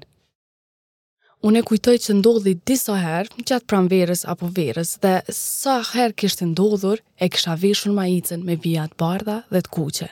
Unë 1.45 1.61
e 1.61 1.65
kujtoj 1.69 1.97
që 2.05 2.15
ndodhi 2.19 2.55
disa 2.71 2.97
herë 3.05 3.35
në 3.37 3.45
gjatë 3.51 3.69
pranverës 3.69 4.23
apo 4.33 4.49
verës 4.59 4.95
dhe 5.03 5.15
sa 5.39 5.75
herë 5.91 6.17
kishte 6.23 6.47
ndodhur 6.55 7.03
e 7.25 7.29
kisha 7.35 7.59
veshur 7.65 7.93
majicën 7.99 8.47
me 8.49 8.57
vijat 8.65 8.97
bardha 9.03 9.37
dhe 9.53 9.61
të 9.67 9.75
kuqe. 9.77 10.09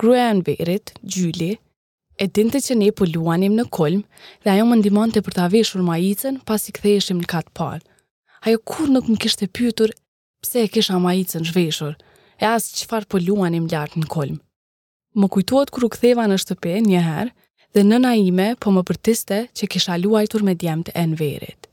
Gruaja 0.00 0.32
verit, 0.48 0.92
Gjyli, 1.04 1.52
E 2.16 2.24
dinte 2.32 2.62
që 2.64 2.74
ne 2.80 2.88
po 2.96 3.04
luanim 3.04 3.52
në 3.58 3.66
kolm 3.76 4.00
dhe 4.44 4.48
ajo 4.54 4.62
më 4.70 4.76
ndimonte 4.80 5.20
për 5.24 5.34
ta 5.36 5.46
veshur 5.52 5.82
majicën 5.84 6.38
pasi 6.48 6.72
ktheheshim 6.72 7.18
në 7.20 7.28
kat 7.32 7.50
pal. 7.58 7.82
Ajo 8.46 8.60
kur 8.64 8.88
nuk 8.92 9.10
më 9.12 9.18
kishte 9.20 9.48
pyetur 9.58 9.92
pse 10.44 10.62
e 10.64 10.70
kisha 10.72 10.96
majicën 11.02 11.44
zhveshur 11.50 11.92
e 12.40 12.48
as 12.48 12.70
qëfar 12.78 13.04
po 13.12 13.20
luanim 13.20 13.68
lart 13.72 13.98
në 14.00 14.08
kolm. 14.16 14.40
Më 15.16 15.28
kujtuat 15.36 15.72
kur 15.76 15.88
u 15.88 15.92
ktheva 15.92 16.24
në 16.32 16.40
shtëpi 16.40 16.72
një 16.88 17.04
herë 17.08 17.34
dhe 17.76 17.84
nëna 17.84 18.14
ime 18.30 18.48
po 18.64 18.72
më 18.72 18.86
përtiste 18.90 19.42
që 19.56 19.68
kisha 19.76 20.00
luajtur 20.00 20.46
me 20.48 20.56
djemt 20.56 20.88
e 20.96 21.04
nverit. 21.12 21.68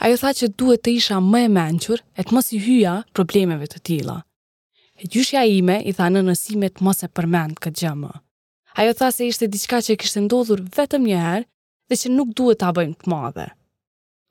Ajo 0.00 0.16
tha 0.22 0.30
që 0.40 0.48
duhet 0.62 0.80
të 0.86 0.96
isha 0.98 1.20
më 1.28 1.44
e 1.44 1.52
menqur 1.60 2.00
e 2.16 2.24
të 2.24 2.32
mos 2.32 2.48
i 2.56 2.64
hyja 2.68 2.96
problemeve 3.12 3.68
të 3.68 3.84
tila. 3.90 4.16
E 4.96 5.12
gjyshja 5.12 5.44
ime 5.60 5.82
i 5.84 5.92
tha 5.92 6.08
në 6.08 6.24
nësimet 6.30 6.80
mos 6.80 7.04
e 7.04 7.12
përmend 7.16 7.60
këtë 7.60 7.80
gjëmë. 7.82 8.14
Ajo 8.74 8.92
tha 8.98 9.08
se 9.14 9.22
ishte 9.28 9.46
diçka 9.54 9.78
që 9.86 9.94
kishte 10.02 10.20
ndodhur 10.24 10.58
vetëm 10.76 11.02
një 11.06 11.18
herë 11.24 11.44
dhe 11.88 11.98
që 12.00 12.08
nuk 12.16 12.32
duhet 12.38 12.58
ta 12.62 12.72
bëjmë 12.76 12.96
të 13.02 13.10
madhe. 13.12 13.44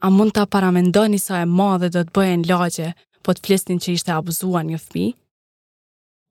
A 0.05 0.07
mund 0.11 0.33
ta 0.35 0.43
paramendoni 0.55 1.19
sa 1.25 1.39
e 1.45 1.51
madhe 1.59 1.87
do 1.95 2.01
të 2.03 2.13
bëhen 2.17 2.43
lagje, 2.51 2.89
po 3.23 3.31
të 3.37 3.43
flisnin 3.45 3.79
që 3.83 3.89
ishte 3.95 4.11
abuzuar 4.17 4.65
një 4.67 4.79
fëmijë? 4.85 5.13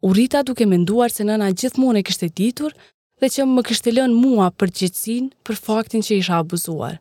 U 0.07 0.09
rita 0.19 0.43
duke 0.49 0.67
menduar 0.69 1.15
se 1.15 1.25
nëna 1.25 1.49
gjithmonë 1.59 1.99
e 2.03 2.07
kishte 2.11 2.29
ditur 2.43 2.73
dhe 3.23 3.29
që 3.35 3.49
më 3.55 3.63
kishte 3.71 3.91
lënë 3.97 4.19
mua 4.23 4.49
për 4.61 4.75
gjithsin 4.81 5.31
për 5.47 5.57
faktin 5.65 6.05
që 6.07 6.21
isha 6.21 6.39
abuzuar. 6.43 6.97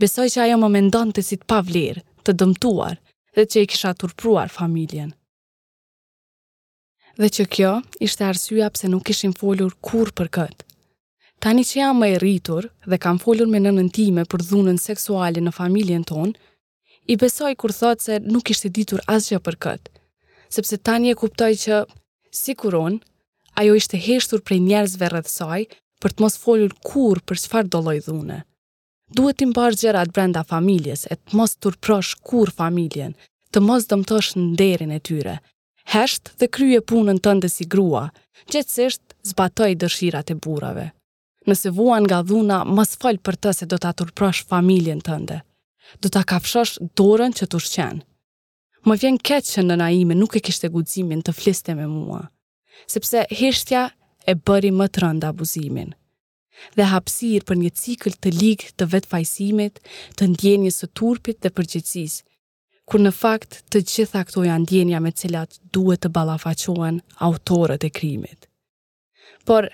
Besoj 0.00 0.28
që 0.36 0.42
ajo 0.46 0.56
më 0.62 0.68
mendon 0.76 1.10
të 1.14 1.22
si 1.26 1.36
të 1.42 1.48
pavlirë, 1.56 2.04
të 2.24 2.30
dëmtuar 2.38 2.96
dhe 3.36 3.44
që 3.50 3.64
i 3.66 3.70
kisha 3.74 3.96
turpruar 4.02 4.52
familjen 4.60 5.10
dhe 7.20 7.28
që 7.28 7.44
kjo 7.54 7.70
ishte 8.06 8.24
arsyja 8.24 8.68
pse 8.72 8.88
nuk 8.88 9.10
ishim 9.12 9.32
folur 9.40 9.74
kur 9.86 10.08
për 10.16 10.28
këtë. 10.36 10.64
Tani 11.44 11.64
që 11.68 11.76
jam 11.80 11.98
më 12.00 12.08
e 12.14 12.16
rritur 12.22 12.68
dhe 12.90 12.98
kam 13.04 13.18
folur 13.20 13.48
me 13.52 13.60
nënën 13.64 13.88
time 13.98 14.24
për 14.32 14.44
dhunën 14.48 14.78
seksuale 14.80 15.40
në 15.44 15.52
familjen 15.56 16.04
tonë, 16.10 16.32
i 17.12 17.14
besoj 17.20 17.52
kur 17.60 17.72
thot 17.76 18.00
se 18.04 18.16
nuk 18.32 18.50
ishte 18.54 18.68
ditur 18.78 19.00
asgjë 19.18 19.40
për 19.46 19.56
këtë, 19.66 19.92
sepse 20.56 20.76
tani 20.88 21.10
e 21.12 21.18
kuptoj 21.20 21.50
që, 21.64 21.78
si 22.40 22.54
kur 22.60 22.76
ajo 23.60 23.72
ishte 23.76 23.98
heshtur 24.06 24.40
prej 24.46 24.60
njerëzve 24.70 25.08
rrëthsoj 25.12 25.62
për 26.00 26.12
të 26.16 26.22
mos 26.24 26.36
folur 26.42 26.72
kur 26.88 27.20
për 27.28 27.36
shfar 27.44 27.64
doloj 27.74 27.98
dhune. 28.06 28.38
Duhet 29.16 29.36
të 29.42 29.46
mbash 29.50 29.80
gjërat 29.82 30.12
brenda 30.16 30.42
familjes 30.54 31.02
e 31.12 31.16
të 31.20 31.36
mos 31.38 31.56
turprosh 31.62 32.12
kur 32.30 32.52
familjen, 32.60 33.12
të 33.52 33.58
mos 33.68 33.88
dëmtosh 33.90 34.30
në 34.38 34.46
derin 34.60 34.92
e 34.96 35.00
tyre, 35.08 35.34
hesht 35.94 36.28
dhe 36.40 36.48
krye 36.54 36.80
punën 36.88 37.18
tënde 37.24 37.48
si 37.52 37.66
grua, 37.72 38.04
qetësisht 38.52 39.14
zbatoj 39.30 39.72
dëshirat 39.82 40.30
e 40.32 40.36
burave. 40.42 40.86
Nëse 41.48 41.72
vuan 41.76 42.04
nga 42.06 42.20
dhuna, 42.28 42.60
mos 42.76 42.94
fol 43.00 43.18
për 43.26 43.36
të 43.42 43.52
se 43.60 43.68
do 43.70 43.78
ta 43.84 43.90
turprosh 43.98 44.44
familjen 44.50 45.00
tënde. 45.08 45.40
Do 46.02 46.08
ta 46.14 46.22
kafshosh 46.30 46.76
dorën 47.00 47.32
që 47.38 47.46
të 47.50 47.60
ushqen. 47.60 48.00
Më 48.86 48.94
vjen 49.02 49.16
keq 49.28 49.44
që 49.52 49.64
nëna 49.66 49.88
ime 50.02 50.14
nuk 50.16 50.36
e 50.38 50.42
kishte 50.44 50.70
guximin 50.72 51.22
të 51.24 51.34
fliste 51.38 51.74
me 51.76 51.86
mua, 51.90 52.22
sepse 52.88 53.26
heshtja 53.40 53.86
e 54.30 54.36
bëri 54.46 54.70
më 54.72 54.86
të 54.92 55.02
rënda 55.04 55.32
abuzimin 55.34 55.96
dhe 56.76 56.84
hapsir 56.90 57.44
për 57.48 57.56
një 57.56 57.68
cikl 57.80 58.12
të 58.20 58.28
ligë 58.36 58.72
të 58.76 58.84
vetëfajsimit, 58.92 59.78
të 60.20 60.26
ndjenjës 60.34 60.80
të 60.82 60.88
turpit 60.98 61.38
dhe 61.40 61.48
përgjithsisë, 61.56 62.18
kur 62.90 63.02
në 63.06 63.12
fakt 63.14 63.58
të 63.70 63.82
gjitha 63.92 64.24
këto 64.26 64.42
janë 64.48 64.66
djenja 64.70 64.98
me 65.04 65.12
cilat 65.22 65.54
duhet 65.74 66.02
të 66.04 66.10
balafaqohen 66.16 66.98
autorët 67.28 67.84
e 67.86 67.90
krimit. 68.00 68.46
Por, 69.48 69.66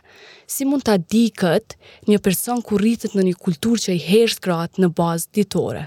si 0.52 0.64
mund 0.68 0.84
të 0.86 0.94
adi 0.98 1.24
këtë 1.32 2.10
një 2.12 2.18
person 2.26 2.60
ku 2.66 2.78
rritët 2.82 3.16
në 3.16 3.24
një 3.30 3.36
kultur 3.46 3.80
që 3.84 3.94
i 3.96 4.02
hersht 4.04 4.42
gratë 4.46 4.82
në 4.84 4.90
bazë 4.98 5.30
ditore? 5.38 5.86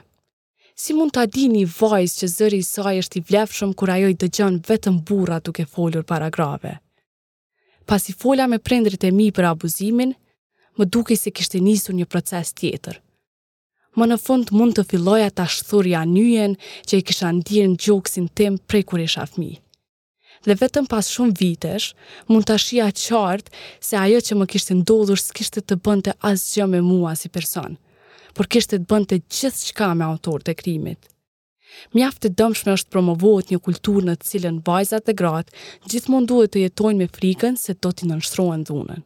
Si 0.82 0.96
mund 0.96 1.14
të 1.16 1.24
adi 1.28 1.46
një 1.54 1.64
vajzë 1.78 2.20
që 2.22 2.30
zëri 2.36 2.60
i 2.64 2.68
saj 2.70 2.96
është 3.04 3.20
i 3.20 3.24
vlefshëm 3.30 3.74
kur 3.80 3.92
ajo 3.96 4.10
i 4.14 4.18
dëgjën 4.22 4.60
vetëm 4.70 5.00
bura 5.10 5.40
duke 5.44 5.66
folur 5.68 6.06
para 6.12 6.30
grave? 6.36 6.78
Pas 7.90 8.10
i 8.12 8.16
fola 8.24 8.48
me 8.52 8.60
prendrit 8.60 9.04
e 9.04 9.12
mi 9.16 9.30
për 9.36 9.50
abuzimin, 9.54 10.14
më 10.80 10.88
duke 10.94 11.16
se 11.20 11.34
kishtë 11.36 11.62
njësu 11.68 12.00
një 12.02 12.10
proces 12.16 12.56
tjetër– 12.62 13.00
më 14.00 14.08
në 14.14 14.18
fund 14.24 14.52
mund 14.56 14.78
të 14.78 14.86
filloja 14.92 15.30
të 15.34 15.44
ashtëthurja 15.48 16.04
njën 16.14 16.54
që 16.88 17.00
i 17.00 17.06
kisha 17.10 17.32
ndirë 17.40 17.72
në 17.74 17.80
gjoksin 17.86 18.30
tim 18.38 18.56
prej 18.70 18.84
kur 18.90 19.02
isha 19.06 19.26
fmi. 19.34 19.52
Dhe 20.48 20.56
vetëm 20.62 20.86
pas 20.94 21.10
shumë 21.14 21.36
vitesh, 21.40 21.88
mund 22.32 22.48
të 22.48 22.56
shia 22.64 22.86
qartë 23.04 23.52
se 23.88 23.96
ajo 24.06 24.20
që 24.28 24.38
më 24.40 24.46
kishtë 24.54 24.78
ndodhur 24.80 25.20
s'kishtë 25.22 25.62
të 25.68 25.80
bënte 25.86 26.14
asgjë 26.32 26.68
me 26.72 26.80
mua 26.90 27.12
si 27.20 27.28
person, 27.36 27.76
por 28.36 28.48
kishtë 28.54 28.80
të 28.80 28.88
bënte 28.92 29.20
gjithë 29.38 29.74
qka 29.74 29.90
me 30.00 30.06
autor 30.08 30.40
të 30.46 30.56
krimit. 30.62 31.02
Mjaftë 31.94 32.22
të 32.22 32.32
dëmshme 32.40 32.74
është 32.78 32.92
promovohet 32.96 33.52
një 33.54 33.60
kulturë 33.66 34.06
në 34.08 34.16
cilën 34.28 34.64
vajzat 34.68 35.06
dhe 35.08 35.14
gratë 35.20 35.60
gjithmonë 35.92 36.30
duhet 36.32 36.54
të 36.56 36.64
jetojnë 36.64 37.00
me 37.04 37.12
frikën 37.18 37.60
se 37.64 37.76
do 37.84 37.92
t'i 37.94 38.08
nënshtrohen 38.10 38.64
dhunën 38.70 39.04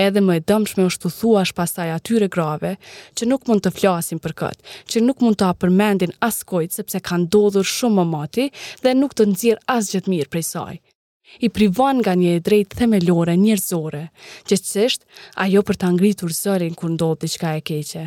edhe 0.00 0.20
më 0.24 0.36
e 0.38 0.42
dëmshme 0.48 0.84
është 0.88 1.06
të 1.06 1.12
thuash 1.18 1.52
pasaj 1.56 1.88
atyre 1.94 2.28
grave 2.32 2.74
që 3.18 3.28
nuk 3.28 3.46
mund 3.48 3.64
të 3.64 3.72
flasin 3.76 4.20
për 4.22 4.34
këtë, 4.40 4.62
që 4.90 5.02
nuk 5.06 5.20
mund 5.24 5.38
të 5.40 5.48
apërmendin 5.52 6.14
as 6.26 6.42
kojtë 6.48 6.78
sepse 6.80 7.02
kanë 7.08 7.28
dodhur 7.34 7.66
shumë 7.66 7.98
më 8.00 8.06
mati 8.12 8.46
dhe 8.82 8.94
nuk 8.98 9.14
të 9.14 9.28
nëzirë 9.32 9.64
as 9.76 9.92
gjithë 9.92 10.10
mirë 10.14 10.30
prej 10.34 10.46
saj. 10.52 10.78
I 11.40 11.48
privon 11.48 12.02
nga 12.04 12.12
një 12.12 12.32
e 12.36 12.40
drejt 12.46 12.74
themelore 12.78 13.36
njërzore, 13.40 14.02
që 14.46 14.58
qështë 14.64 15.06
ajo 15.46 15.60
për 15.64 15.76
të 15.80 15.86
angritur 15.90 16.32
zërin 16.42 16.74
kur 16.76 16.92
ndodhë 16.92 17.20
diçka 17.24 17.54
e 17.56 17.62
keqe. 17.68 18.06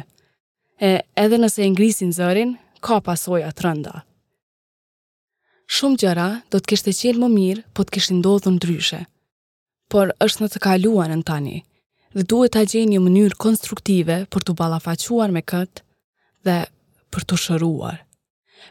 E 0.81 0.91
edhe 1.23 1.37
nëse 1.41 1.63
e 1.65 1.71
ngrisin 1.73 2.11
zërin, 2.13 2.55
ka 2.85 2.99
pasoja 3.01 3.49
të 3.55 3.65
rënda. 3.65 3.95
Shumë 5.73 5.99
gjëra 6.03 6.29
do 6.53 6.59
të 6.61 6.69
kishte 6.69 6.91
qenë 6.93 7.21
më 7.23 7.29
mirë, 7.37 7.63
po 7.73 7.81
të 7.83 7.93
kishtë 7.95 8.17
ndodhë 8.19 8.51
ndryshe. 8.59 8.99
Por 9.89 10.13
është 10.21 10.43
në 10.43 10.51
të 10.53 10.59
kaluan 10.65 11.15
në 11.17 11.23
tani 11.25 11.57
dhe 12.15 12.23
duhet 12.31 12.53
ta 12.55 12.61
gjej 12.63 12.85
një 12.87 12.99
mënyrë 13.03 13.35
konstruktive 13.45 14.15
për 14.31 14.41
të 14.47 14.53
ballafaquar 14.59 15.33
me 15.35 15.41
këtë 15.51 15.83
dhe 16.47 16.57
për 17.11 17.23
të 17.27 17.39
shëruar. 17.43 17.97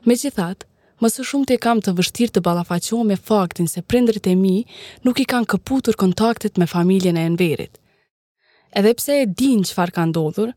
Me 0.09 0.17
gjithat, 0.21 0.65
më 1.05 1.09
së 1.13 1.27
shumë 1.29 1.49
të 1.51 1.59
kam 1.67 1.83
të 1.85 1.93
vështirë 1.99 2.35
të 2.35 2.41
balafaqohë 2.47 3.05
me 3.11 3.19
faktin 3.29 3.69
se 3.69 3.85
prindrit 3.91 4.25
e 4.33 4.35
mi 4.43 4.55
nuk 5.05 5.21
i 5.21 5.27
kanë 5.33 5.51
këputur 5.53 5.99
kontaktet 6.03 6.57
me 6.57 6.69
familjen 6.77 7.21
e 7.21 7.27
enverit. 7.29 7.77
Edhe 8.73 8.95
pse 8.99 9.21
e 9.21 9.29
din 9.39 9.61
që 9.67 9.77
farë 9.77 9.97
ka 9.99 10.09
ndodhur, 10.09 10.55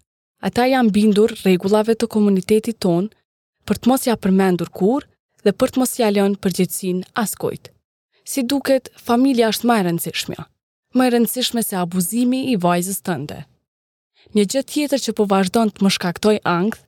ata 0.48 0.70
janë 0.72 0.94
bindur 0.96 1.36
regulave 1.44 1.94
të 2.00 2.08
komunitetit 2.16 2.80
ton 2.86 3.12
për 3.68 3.76
të 3.82 3.90
mos 3.92 4.08
ja 4.08 4.16
përmendur 4.16 4.72
kur 4.80 5.04
dhe 5.44 5.52
për 5.60 5.74
të 5.76 5.84
mos 5.84 5.98
ja 6.00 6.08
lënë 6.16 6.40
përgjithsin 6.40 7.04
askojt. 7.24 7.68
Si 8.24 8.48
duket, 8.48 8.94
familja 9.10 9.52
është 9.52 9.68
majrën 9.70 10.00
zishmja. 10.04 10.40
Si 10.48 10.56
më 10.98 11.06
e 11.08 11.14
rëndësishme 11.14 11.62
se 11.64 11.78
abuzimi 11.80 12.40
i 12.52 12.56
vajzës 12.64 13.00
tënde. 13.08 13.40
Një 14.36 14.44
gjë 14.52 14.64
tjetër 14.72 15.04
që 15.06 15.16
po 15.18 15.28
vazhdon 15.34 15.70
të 15.72 15.84
më 15.86 15.90
shkaktoj 15.96 16.36
ankth 16.58 16.84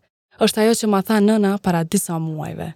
është 0.46 0.62
ajo 0.64 0.74
që 0.82 0.90
ma 0.92 1.02
tha 1.08 1.20
nëna 1.24 1.52
para 1.68 1.86
disa 1.92 2.18
muajve. 2.26 2.70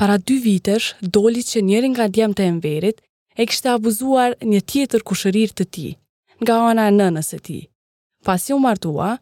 Para 0.00 0.16
dy 0.26 0.36
vitesh, 0.46 0.88
doli 1.16 1.42
që 1.50 1.62
njërin 1.68 1.92
nga 1.94 2.08
djem 2.14 2.32
të 2.36 2.42
emverit 2.52 2.98
e 3.40 3.46
kështë 3.46 3.74
abuzuar 3.76 4.34
një 4.50 4.60
tjetër 4.70 5.00
kushërir 5.08 5.52
të 5.56 5.64
ti, 5.74 5.88
nga 6.42 6.58
ona 6.70 6.88
e 6.90 6.96
nënës 7.00 7.30
e 7.36 7.40
ti. 7.46 7.58
Pas 8.26 8.42
ju 8.50 8.58
martua, 8.66 9.14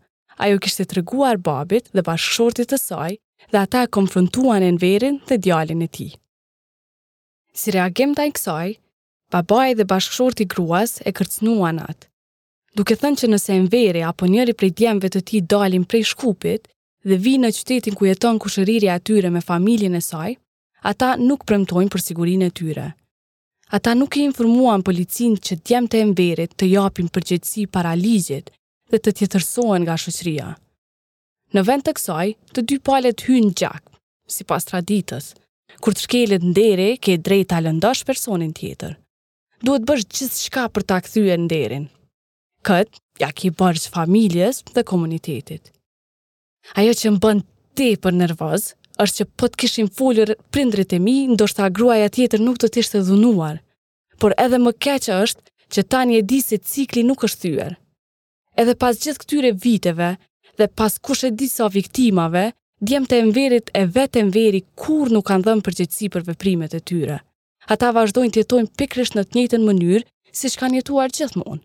ajo 0.42 0.56
kështë 0.64 0.84
të 0.88 0.98
reguar 1.00 1.38
babit 1.48 1.90
dhe 1.94 2.02
bashkëshortit 2.08 2.70
të 2.72 2.78
saj 2.86 3.12
dhe 3.52 3.58
ata 3.64 3.84
e 3.86 3.92
konfrontuan 3.96 4.66
e 4.66 4.70
nverin 4.78 5.20
dhe 5.28 5.38
djalin 5.42 5.84
e 5.86 5.90
ti. 5.96 6.08
Si 7.58 7.70
reagim 7.70 8.16
të 8.18 8.28
i 8.30 8.34
kësaj, 8.34 8.70
babaj 9.34 9.72
dhe 9.80 9.84
bashkëshorët 9.90 10.42
i 10.44 10.50
gruas 10.52 10.92
e 11.08 11.10
kërcnuan 11.16 11.80
atë. 11.88 12.06
Duke 12.78 12.94
thënë 13.00 13.18
që 13.20 13.26
nëse 13.32 13.52
enveri 13.60 14.02
apo 14.06 14.26
njëri 14.30 14.54
prej 14.58 14.70
djemve 14.78 15.08
të 15.10 15.20
ti 15.28 15.40
dalin 15.52 15.86
prej 15.90 16.04
shkupit 16.12 16.68
dhe 17.08 17.16
vi 17.24 17.32
në 17.42 17.50
qytetin 17.56 17.96
ku 17.98 18.06
jeton 18.10 18.38
kushëriri 18.42 18.90
atyre 18.94 19.30
me 19.34 19.42
familjen 19.50 19.94
e 19.98 20.02
saj, 20.10 20.32
ata 20.90 21.08
nuk 21.28 21.42
premtojnë 21.48 21.92
për 21.94 22.04
sigurin 22.06 22.46
e 22.46 22.50
tyre. 22.60 22.86
Ata 23.76 23.94
nuk 23.98 24.16
i 24.20 24.26
informuan 24.28 24.84
policin 24.86 25.34
që 25.46 25.58
djem 25.66 25.86
të 25.90 26.02
enverit 26.06 26.54
të 26.58 26.68
japin 26.76 27.08
përgjëtësi 27.14 27.66
para 27.74 27.94
ligjit 27.98 28.50
dhe 28.92 28.98
të 29.02 29.16
tjetërsohen 29.18 29.86
nga 29.86 29.98
shushria. 29.98 30.50
Në 31.54 31.66
vend 31.68 31.86
të 31.86 31.96
kësaj, 31.98 32.28
të 32.54 32.60
dy 32.70 32.78
palet 32.86 33.24
hynë 33.28 33.54
gjak, 33.60 33.82
si 34.34 34.42
pas 34.50 34.66
traditës, 34.70 35.32
kur 35.82 35.94
të 35.94 36.04
shkelet 36.06 36.46
ndere 36.52 36.90
ke 37.02 37.18
drejta 37.26 37.62
lëndash 37.64 38.02
personin 38.08 38.54
tjetër 38.60 38.94
duhet 39.66 39.84
bësh 39.88 40.04
gjithë 40.14 40.40
shka 40.46 40.64
për 40.74 40.84
ta 40.90 40.98
këthyë 41.04 41.36
në 41.40 41.50
derin. 41.52 41.84
Këtë, 42.66 43.00
ja 43.22 43.28
ki 43.36 43.50
bërgjë 43.60 43.90
familjes 43.96 44.62
dhe 44.74 44.84
komunitetit. 44.90 45.72
Ajo 46.80 46.92
që 47.00 47.12
më 47.14 47.22
bënd 47.24 47.46
te 47.78 47.88
për 48.04 48.16
nervoz, 48.20 48.70
është 49.02 49.18
që 49.18 49.26
pëtë 49.28 49.56
po 49.56 49.62
kishim 49.64 49.90
fullur 49.98 50.34
prindrit 50.54 50.94
e 50.96 51.00
mi, 51.06 51.16
ndoshta 51.34 51.68
gruaja 51.76 52.10
tjetër 52.16 52.42
nuk 52.46 52.60
të 52.60 52.70
tishtë 52.76 53.02
dhunuar, 53.08 53.58
por 54.20 54.36
edhe 54.44 54.60
më 54.62 54.74
keqë 54.86 55.18
është 55.24 55.50
që 55.76 55.86
tani 55.92 56.20
e 56.20 56.24
di 56.30 56.38
se 56.44 56.60
cikli 56.72 57.02
nuk 57.08 57.24
është 57.28 57.42
thyër. 57.46 57.74
Edhe 58.60 58.76
pas 58.82 59.00
gjithë 59.02 59.22
këtyre 59.24 59.52
viteve 59.66 60.10
dhe 60.60 60.70
pas 60.78 61.00
kushet 61.06 61.34
disa 61.40 61.64
di 61.66 61.70
sa 61.70 61.70
viktimave, 61.80 62.44
djemë 62.86 63.10
të 63.10 63.20
emverit 63.26 63.70
e 63.80 63.84
vetë 63.96 64.24
emveri 64.24 64.60
kur 64.80 65.10
nuk 65.10 65.26
kanë 65.30 65.46
dhëmë 65.48 65.66
përgjithsi 65.66 66.12
për 66.14 66.28
veprimet 66.30 66.76
e 66.78 66.82
tyre 66.92 67.20
ata 67.70 67.92
vazhdojnë 67.94 68.32
të 68.34 68.42
jetojnë 68.44 68.72
pikrisht 68.78 69.14
në 69.16 69.22
të 69.28 69.38
njëjtën 69.38 69.62
mënyrë 69.66 70.00
si 70.38 70.50
që 70.52 70.60
kanë 70.62 70.80
jetuar 70.80 71.12
gjithmonë. 71.16 71.60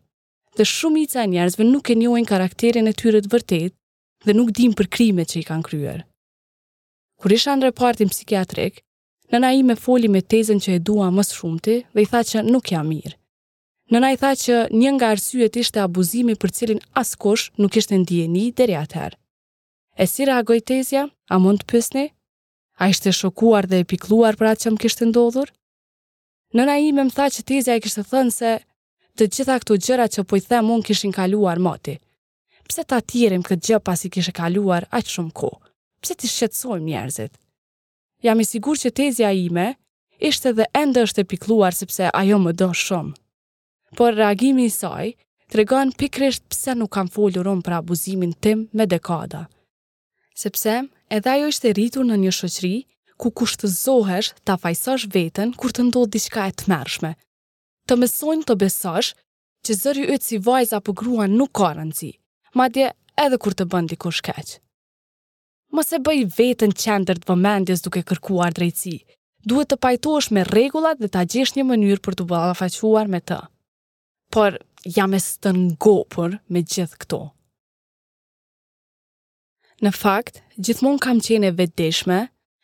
Dhe 0.57 0.65
shumica 0.69 1.23
e 1.25 1.29
njerëzve 1.31 1.65
nuk 1.67 1.89
e 1.89 1.95
njohin 1.99 2.27
karakterin 2.29 2.87
e 2.89 2.93
tyre 2.99 3.21
të 3.25 3.31
vërtet 3.33 3.73
dhe 4.25 4.35
nuk 4.37 4.51
dinë 4.57 4.77
për 4.79 4.89
krimet 4.95 5.31
që 5.33 5.39
i 5.41 5.47
kanë 5.49 5.67
kryer. 5.67 5.99
Kur 7.19 7.35
isha 7.35 7.55
në 7.55 7.67
repartin 7.69 8.11
psikiatrik, 8.13 8.79
nëna 9.31 9.51
ime 9.61 9.75
foli 9.75 10.07
me 10.11 10.21
tezën 10.21 10.59
që 10.63 10.77
e 10.77 10.79
dua 10.79 11.09
më 11.13 11.25
shumëti 11.29 11.77
dhe 11.93 12.03
i 12.05 12.09
tha 12.11 12.23
që 12.31 12.45
nuk 12.47 12.71
jam 12.73 12.87
mirë. 12.93 13.15
Nëna 13.91 14.11
i 14.13 14.19
tha 14.21 14.31
që 14.37 14.57
një 14.79 14.89
nga 14.95 15.09
arsyet 15.15 15.55
ishte 15.57 15.81
abuzimi 15.81 16.35
për 16.39 16.53
cilin 16.55 16.81
askush 17.01 17.49
nuk 17.59 17.75
ishte 17.81 17.97
ndjeni 17.97 18.51
deri 18.53 18.77
atëherë. 18.77 19.17
E 19.99 20.05
si 20.07 20.27
reagoj 20.29 20.59
tezja? 20.61 21.07
A 21.33 21.39
mund 21.41 21.63
të 21.65 21.69
pyesni? 21.73 22.05
A 22.79 22.87
ishte 22.93 23.11
shokuar 23.11 23.67
dhe 23.67 23.81
e 23.83 23.87
pikluar 23.89 24.37
për 24.39 24.51
atë 24.53 24.63
që 24.63 24.73
më 24.75 24.81
kishtë 24.83 25.07
ndodhur? 25.09 25.49
Nëna 26.53 26.79
ime 26.81 27.03
më 27.05 27.13
tha 27.13 27.25
që 27.33 27.43
tezja 27.49 27.75
i 27.77 27.81
kishtë 27.85 28.03
thënë 28.09 28.33
se 28.33 28.53
të 29.19 29.25
gjitha 29.35 29.57
këto 29.61 29.75
gjëra 29.85 30.07
që 30.15 30.23
po 30.25 30.37
i 30.37 30.41
them 30.45 30.71
unë 30.75 30.85
kishin 30.87 31.13
kaluar 31.13 31.59
moti. 31.61 31.93
Pse 32.67 32.85
ta 32.89 32.97
tirim 33.01 33.43
këtë 33.45 33.65
gjë 33.67 33.79
pasi 33.89 34.09
kishe 34.15 34.33
kaluar 34.33 34.87
aqë 34.89 35.13
shumë 35.15 35.33
ko? 35.39 35.51
Pse 36.01 36.15
ti 36.17 36.27
shqetsojmë 36.31 36.85
njerëzit? 36.89 37.33
Jam 38.25 38.41
i 38.41 38.45
sigur 38.51 38.77
që 38.81 38.89
tezja 38.97 39.29
ime 39.43 39.67
ishte 40.29 40.55
dhe 40.57 40.65
endë 40.81 41.03
është 41.05 41.21
e 41.25 41.29
pikluar 41.35 41.73
sepse 41.77 42.09
ajo 42.23 42.37
më 42.41 42.55
do 42.61 42.71
shumë. 42.85 43.13
Por 43.97 44.17
reagimi 44.17 44.65
i 44.71 44.75
saj 44.79 45.11
të 45.49 45.59
regon 45.61 45.93
pikrisht 46.01 46.43
pse 46.49 46.73
nuk 46.77 46.91
kam 46.97 47.09
folur 47.13 47.49
unë 47.53 47.65
për 47.65 47.77
abuzimin 47.81 48.33
tim 48.45 48.65
me 48.77 48.89
dekada. 48.89 49.45
Sepse 50.33 50.79
edhe 51.13 51.35
ajo 51.35 51.53
ishte 51.53 51.75
rritur 51.77 52.09
në 52.09 52.19
një 52.25 52.33
shoqëri 52.41 52.77
ku 53.21 53.29
kushtëzohesh 53.37 54.31
ta 54.47 54.55
fajsosh 54.63 55.05
veten 55.15 55.51
kur 55.59 55.73
të 55.75 55.85
ndodh 55.89 56.11
diçka 56.15 56.47
e 56.49 56.53
tmerrshme. 56.61 57.11
Të 57.87 57.97
mësojnë 57.99 58.47
të 58.47 58.55
besosh 58.61 59.11
që 59.65 59.77
zëri 59.81 60.05
yt 60.15 60.23
si 60.27 60.39
vajza 60.47 60.79
apo 60.79 60.95
grua 60.99 61.25
nuk 61.37 61.51
ka 61.59 61.73
rëndësi, 61.75 62.11
madje 62.57 62.87
edhe 63.23 63.41
kur 63.43 63.53
të 63.57 63.67
bën 63.71 63.91
dikush 63.91 64.21
keq. 64.29 64.49
Mos 65.75 65.91
e 65.95 65.99
bëj 66.05 66.21
veten 66.37 66.71
qendër 66.83 67.19
të 67.21 67.29
vëmendjes 67.33 67.83
duke 67.85 68.05
kërkuar 68.09 68.55
drejtësi. 68.57 68.95
Duhet 69.49 69.69
të 69.71 69.77
pajtohesh 69.83 70.29
me 70.35 70.45
rregullat 70.47 70.97
dhe 71.01 71.09
ta 71.13 71.21
gjesh 71.31 71.53
një 71.57 71.65
mënyrë 71.69 72.03
për 72.07 72.15
të 72.19 72.27
ballafaquar 72.31 73.11
me 73.13 73.19
të. 73.29 73.39
Por 74.33 74.57
jam 74.97 75.13
e 75.17 75.21
stëngopur 75.25 76.37
me 76.53 76.63
gjithë 76.71 76.99
këto. 77.03 77.19
Në 79.85 79.93
fakt, 79.95 80.41
gjithmonë 80.59 80.99
kam 81.05 81.21
qenë 81.23 81.51
e 81.53 81.57
vetëdijshme 81.61 82.17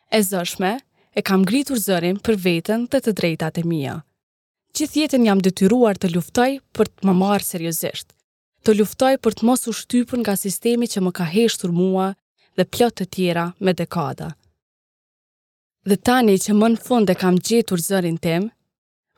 e 0.10 0.22
zëshme, 0.22 0.76
e 1.16 1.22
kam 1.24 1.46
gritur 1.48 1.80
zërin 1.80 2.18
për 2.20 2.38
veten 2.46 2.86
dhe 2.92 3.00
të 3.02 3.14
drejtat 3.20 3.58
e 3.62 3.64
mija. 3.68 3.98
Gjithë 4.76 5.00
jetën 5.02 5.26
jam 5.28 5.40
detyruar 5.42 5.96
të 5.98 6.10
luftoj 6.12 6.50
për 6.76 6.90
të 6.92 7.08
më 7.08 7.14
marë 7.22 7.48
seriosisht, 7.48 8.10
të 8.68 8.76
luftoj 8.82 9.14
për 9.24 9.38
të 9.40 9.48
mos 9.48 9.64
u 9.72 9.76
shtypën 9.76 10.20
nga 10.26 10.36
sistemi 10.36 10.90
që 10.92 11.04
më 11.06 11.14
ka 11.16 11.28
heshtur 11.36 11.72
mua 11.72 12.10
dhe 12.60 12.66
plot 12.68 12.98
të 13.00 13.08
tjera 13.16 13.46
me 13.60 13.74
dekada. 13.80 14.34
Dhe 15.86 15.96
tani 16.10 16.36
që 16.42 16.56
më 16.60 16.70
në 16.76 16.84
fund 16.88 17.10
e 17.14 17.16
kam 17.22 17.38
gjetur 17.40 17.80
zërin 17.82 18.18
tem, 18.20 18.50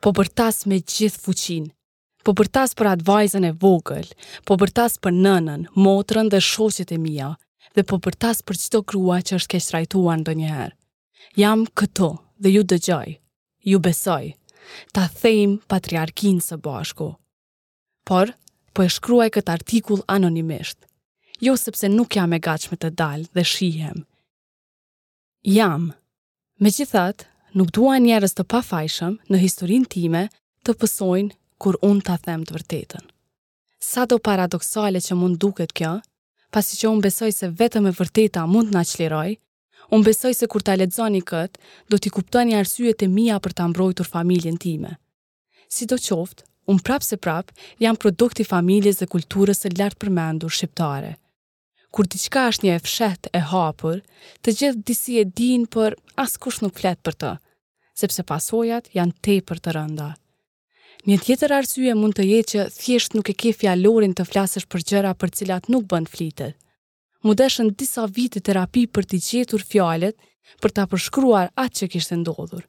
po 0.04 0.12
bërtas 0.14 0.62
me 0.70 0.78
gjithë 0.78 1.22
fuqin, 1.24 1.66
po 2.24 2.34
bërtas 2.36 2.76
për 2.78 2.90
atë 2.94 3.06
vajzën 3.08 3.48
e 3.50 3.54
vogël, 3.62 4.06
po 4.46 4.54
bërtas 4.60 5.00
për 5.02 5.16
nënën, 5.24 5.66
motrën 5.86 6.28
dhe 6.30 6.42
shosjet 6.50 6.92
e 6.94 6.98
mija, 7.02 7.34
dhe 7.74 7.82
po 7.88 7.98
bërtas 8.04 8.44
për 8.46 8.60
qëto 8.62 8.84
krua 8.90 9.18
që 9.26 9.38
është 9.42 9.54
keshtrajtuar 9.56 10.20
ndonjëherë. 10.22 10.76
Jam 11.38 11.64
këto 11.76 12.08
dhe 12.40 12.50
ju 12.54 12.62
dëgjoj, 12.64 13.10
ju 13.72 13.78
besoj, 13.78 14.32
ta 14.92 15.06
thejmë 15.08 15.62
patriarkinë 15.70 16.44
së 16.46 16.58
bashku. 16.66 17.10
Por, 18.08 18.34
po 18.74 18.86
e 18.86 18.92
shkruaj 18.92 19.30
këtë 19.36 19.52
artikull 19.58 20.02
anonimisht, 20.12 20.78
jo 21.42 21.54
sepse 21.56 21.90
nuk 21.92 22.16
jam 22.18 22.34
e 22.34 22.40
gachme 22.48 22.76
të 22.80 22.90
dalë 23.00 23.30
dhe 23.34 23.44
shihem. 23.52 24.02
Jam, 25.58 25.90
me 26.58 26.72
gjithat, 26.74 27.26
nuk 27.54 27.70
dua 27.76 27.98
njerës 28.02 28.34
të 28.36 28.46
pafajshëm 28.54 29.18
në 29.30 29.42
historin 29.44 29.84
time 29.94 30.24
të 30.66 30.74
pësojnë 30.80 31.34
kur 31.64 31.78
unë 31.88 32.04
të 32.08 32.16
them 32.28 32.44
të 32.48 32.56
vërtetën. 32.58 33.04
Sa 33.88 34.06
do 34.10 34.18
paradoksale 34.18 35.00
që 35.02 35.14
mund 35.18 35.38
duket 35.42 35.72
kjo, 35.78 35.96
pasi 36.54 36.76
që 36.80 36.88
unë 36.92 37.04
besoj 37.06 37.30
se 37.38 37.50
vetëm 37.62 37.86
e 37.90 37.94
vërteta 38.00 38.44
mund 38.50 38.74
në 38.74 38.82
aqliroj, 38.82 39.28
Unë 39.88 40.04
besoj 40.10 40.34
se 40.36 40.46
kur 40.52 40.60
ta 40.64 40.74
ledzoni 40.76 41.20
këtë, 41.30 41.60
do 41.88 41.96
t'i 41.98 42.10
kuptoni 42.12 42.56
arsyet 42.58 43.00
e 43.04 43.08
mija 43.08 43.38
për 43.40 43.54
ta 43.60 43.68
mbrojtur 43.70 44.08
familjen 44.16 44.58
time. 44.60 44.90
Si 45.72 45.86
do 45.88 45.96
qoftë, 46.08 46.44
unë 46.68 46.84
prapë 46.84 47.08
se 47.08 47.16
prapë 47.24 47.68
jam 47.84 47.96
produkti 47.96 48.44
familjes 48.44 49.00
dhe 49.00 49.08
kulturës 49.14 49.62
e 49.68 49.72
lartë 49.78 50.00
përmendur 50.04 50.52
shqiptare. 50.54 51.14
Kur 51.90 52.04
diçka 52.12 52.42
është 52.52 52.66
një 52.66 52.72
e 52.76 52.80
fshet 52.84 53.28
e 53.32 53.40
hapur, 53.50 54.00
të 54.44 54.54
gjithë 54.60 54.84
disi 54.90 55.16
e 55.22 55.24
din 55.24 55.64
për 55.72 55.96
as 56.24 56.36
kush 56.36 56.60
nuk 56.62 56.76
flet 56.82 57.00
për 57.00 57.16
të, 57.22 57.32
sepse 57.96 58.24
pasojat 58.32 58.90
janë 58.98 59.16
te 59.24 59.38
për 59.50 59.62
të 59.64 59.72
rënda. 59.78 60.10
Një 61.08 61.16
tjetër 61.24 61.54
arsye 61.62 61.94
mund 61.96 62.18
të 62.18 62.26
jetë 62.28 62.50
që 62.52 62.68
thjesht 62.76 63.16
nuk 63.16 63.30
e 63.32 63.38
ke 63.40 63.54
fjalorin 63.56 64.12
të 64.18 64.28
flasësh 64.28 64.68
për 64.68 64.84
gjëra 64.90 65.14
për 65.22 65.32
cilat 65.40 65.68
nuk 65.72 65.88
bënd 65.94 66.10
flitet, 66.12 66.58
mu 67.24 67.32
deshen 67.34 67.72
disa 67.76 68.06
vite 68.06 68.38
terapi 68.42 68.86
për 68.86 69.06
t'i 69.10 69.18
gjetur 69.24 69.62
fjalet 69.66 70.16
për 70.62 70.72
t'a 70.74 70.84
përshkruar 70.92 71.50
atë 71.58 71.78
që 71.82 71.88
kishtë 71.94 72.18
ndodhur. 72.22 72.66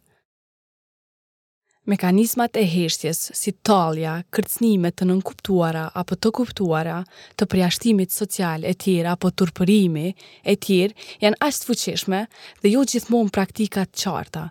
Mekanismat 1.89 2.57
e 2.59 2.63
heshtjes, 2.69 3.19
si 3.39 3.51
talja, 3.65 4.12
kërcnimet 4.35 4.97
të 4.99 5.07
nënkuptuara 5.09 5.88
apo 5.97 6.15
të 6.21 6.31
kuptuara, 6.38 6.97
të 7.35 7.47
priashtimit 7.49 8.13
social 8.13 8.67
e 8.67 8.73
tjera 8.77 9.15
apo 9.17 9.31
të 9.31 9.47
rëpërimi 9.49 10.07
e 10.45 10.55
tjera, 10.65 10.93
janë 11.23 11.41
ashtë 11.47 11.67
fuqeshme 11.69 12.21
dhe 12.62 12.73
jo 12.75 12.83
gjithmon 12.91 13.31
praktikat 13.33 13.95
qarta. 14.03 14.47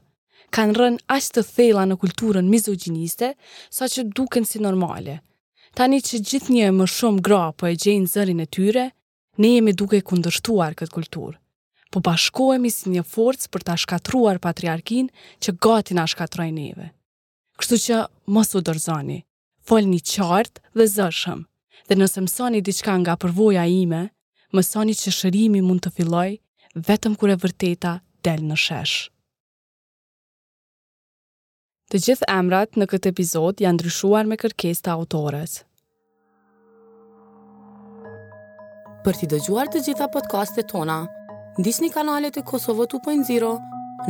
Kanë 0.50 0.76
rën 0.80 0.96
ashtë 1.14 1.38
të 1.38 1.46
thela 1.54 1.84
në 1.86 1.98
kulturën 2.02 2.50
mizoginiste, 2.54 3.32
sa 3.76 3.86
që 3.94 4.08
duken 4.18 4.48
si 4.48 4.58
normale. 4.64 5.20
Tani 5.78 6.00
që 6.02 6.22
gjithnje 6.30 6.70
më 6.74 6.86
shumë 6.96 7.22
gra 7.28 7.42
po 7.54 7.68
e 7.70 7.76
gjenë 7.78 8.08
zërin 8.16 8.40
e 8.42 8.48
tyre, 8.50 8.86
ne 9.38 9.54
jemi 9.54 9.72
duke 9.78 10.00
kundërshtuar 10.10 10.74
këtë 10.78 10.92
kultur, 10.94 11.36
po 11.94 12.02
bashkohemi 12.04 12.70
si 12.74 12.90
një 12.92 13.04
forcë 13.12 13.50
për 13.54 13.64
të 13.66 13.76
ashkatruar 13.76 14.40
patriarkin 14.44 15.08
që 15.44 15.54
gati 15.66 15.96
në 15.96 16.06
ashkatroj 16.08 16.48
neve. 16.56 16.90
Kështu 17.58 17.76
që 17.84 18.00
mos 18.34 18.50
u 18.58 18.62
dërzani, 18.68 19.20
folni 19.70 19.94
një 19.94 20.02
qartë 20.12 20.64
dhe 20.78 20.88
zëshëm, 20.96 21.44
dhe 21.88 21.98
nëse 22.00 22.24
mësoni 22.26 22.64
diçka 22.66 22.94
nga 23.02 23.14
përvoja 23.22 23.64
ime, 23.82 24.02
mësoni 24.54 24.94
që 25.02 25.14
shërimi 25.20 25.62
mund 25.68 25.86
të 25.86 25.94
filloj, 25.96 26.32
vetëm 26.90 27.14
kure 27.18 27.38
vërteta 27.42 27.96
del 28.26 28.42
në 28.50 28.58
shesh. 28.66 28.98
Të 31.90 32.02
gjithë 32.04 32.28
emrat 32.28 32.76
në 32.76 32.90
këtë 32.90 33.14
epizod 33.14 33.62
janë 33.64 33.78
ndryshuar 33.78 34.26
me 34.28 34.36
kërkes 34.42 34.84
të 34.84 34.92
autorës. 34.92 35.58
Për 39.08 39.16
t'i 39.22 39.26
dëgjuar 39.32 39.70
të 39.72 39.80
gjitha 39.86 40.04
podcastet 40.12 40.66
tona, 40.68 40.98
një 41.64 41.88
kanalet 41.94 42.34
e 42.36 42.42
Kosovo 42.44 42.84
2.0 42.84 43.52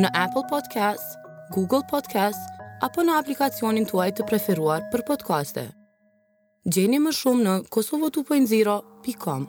në 0.03 0.09
Apple 0.19 0.43
Podcasts, 0.51 1.15
Google 1.55 1.87
Podcasts 1.91 2.51
apo 2.83 3.05
në 3.07 3.15
aplikacionin 3.21 3.87
tuaj 3.87 4.09
të 4.19 4.27
preferuar 4.27 4.83
për 4.91 5.05
podcaste. 5.13 5.69
Gjeni 6.67 6.99
më 7.07 7.15
shumë 7.21 7.47
në 7.47 7.55
kosovo2.0.com. 7.79 9.47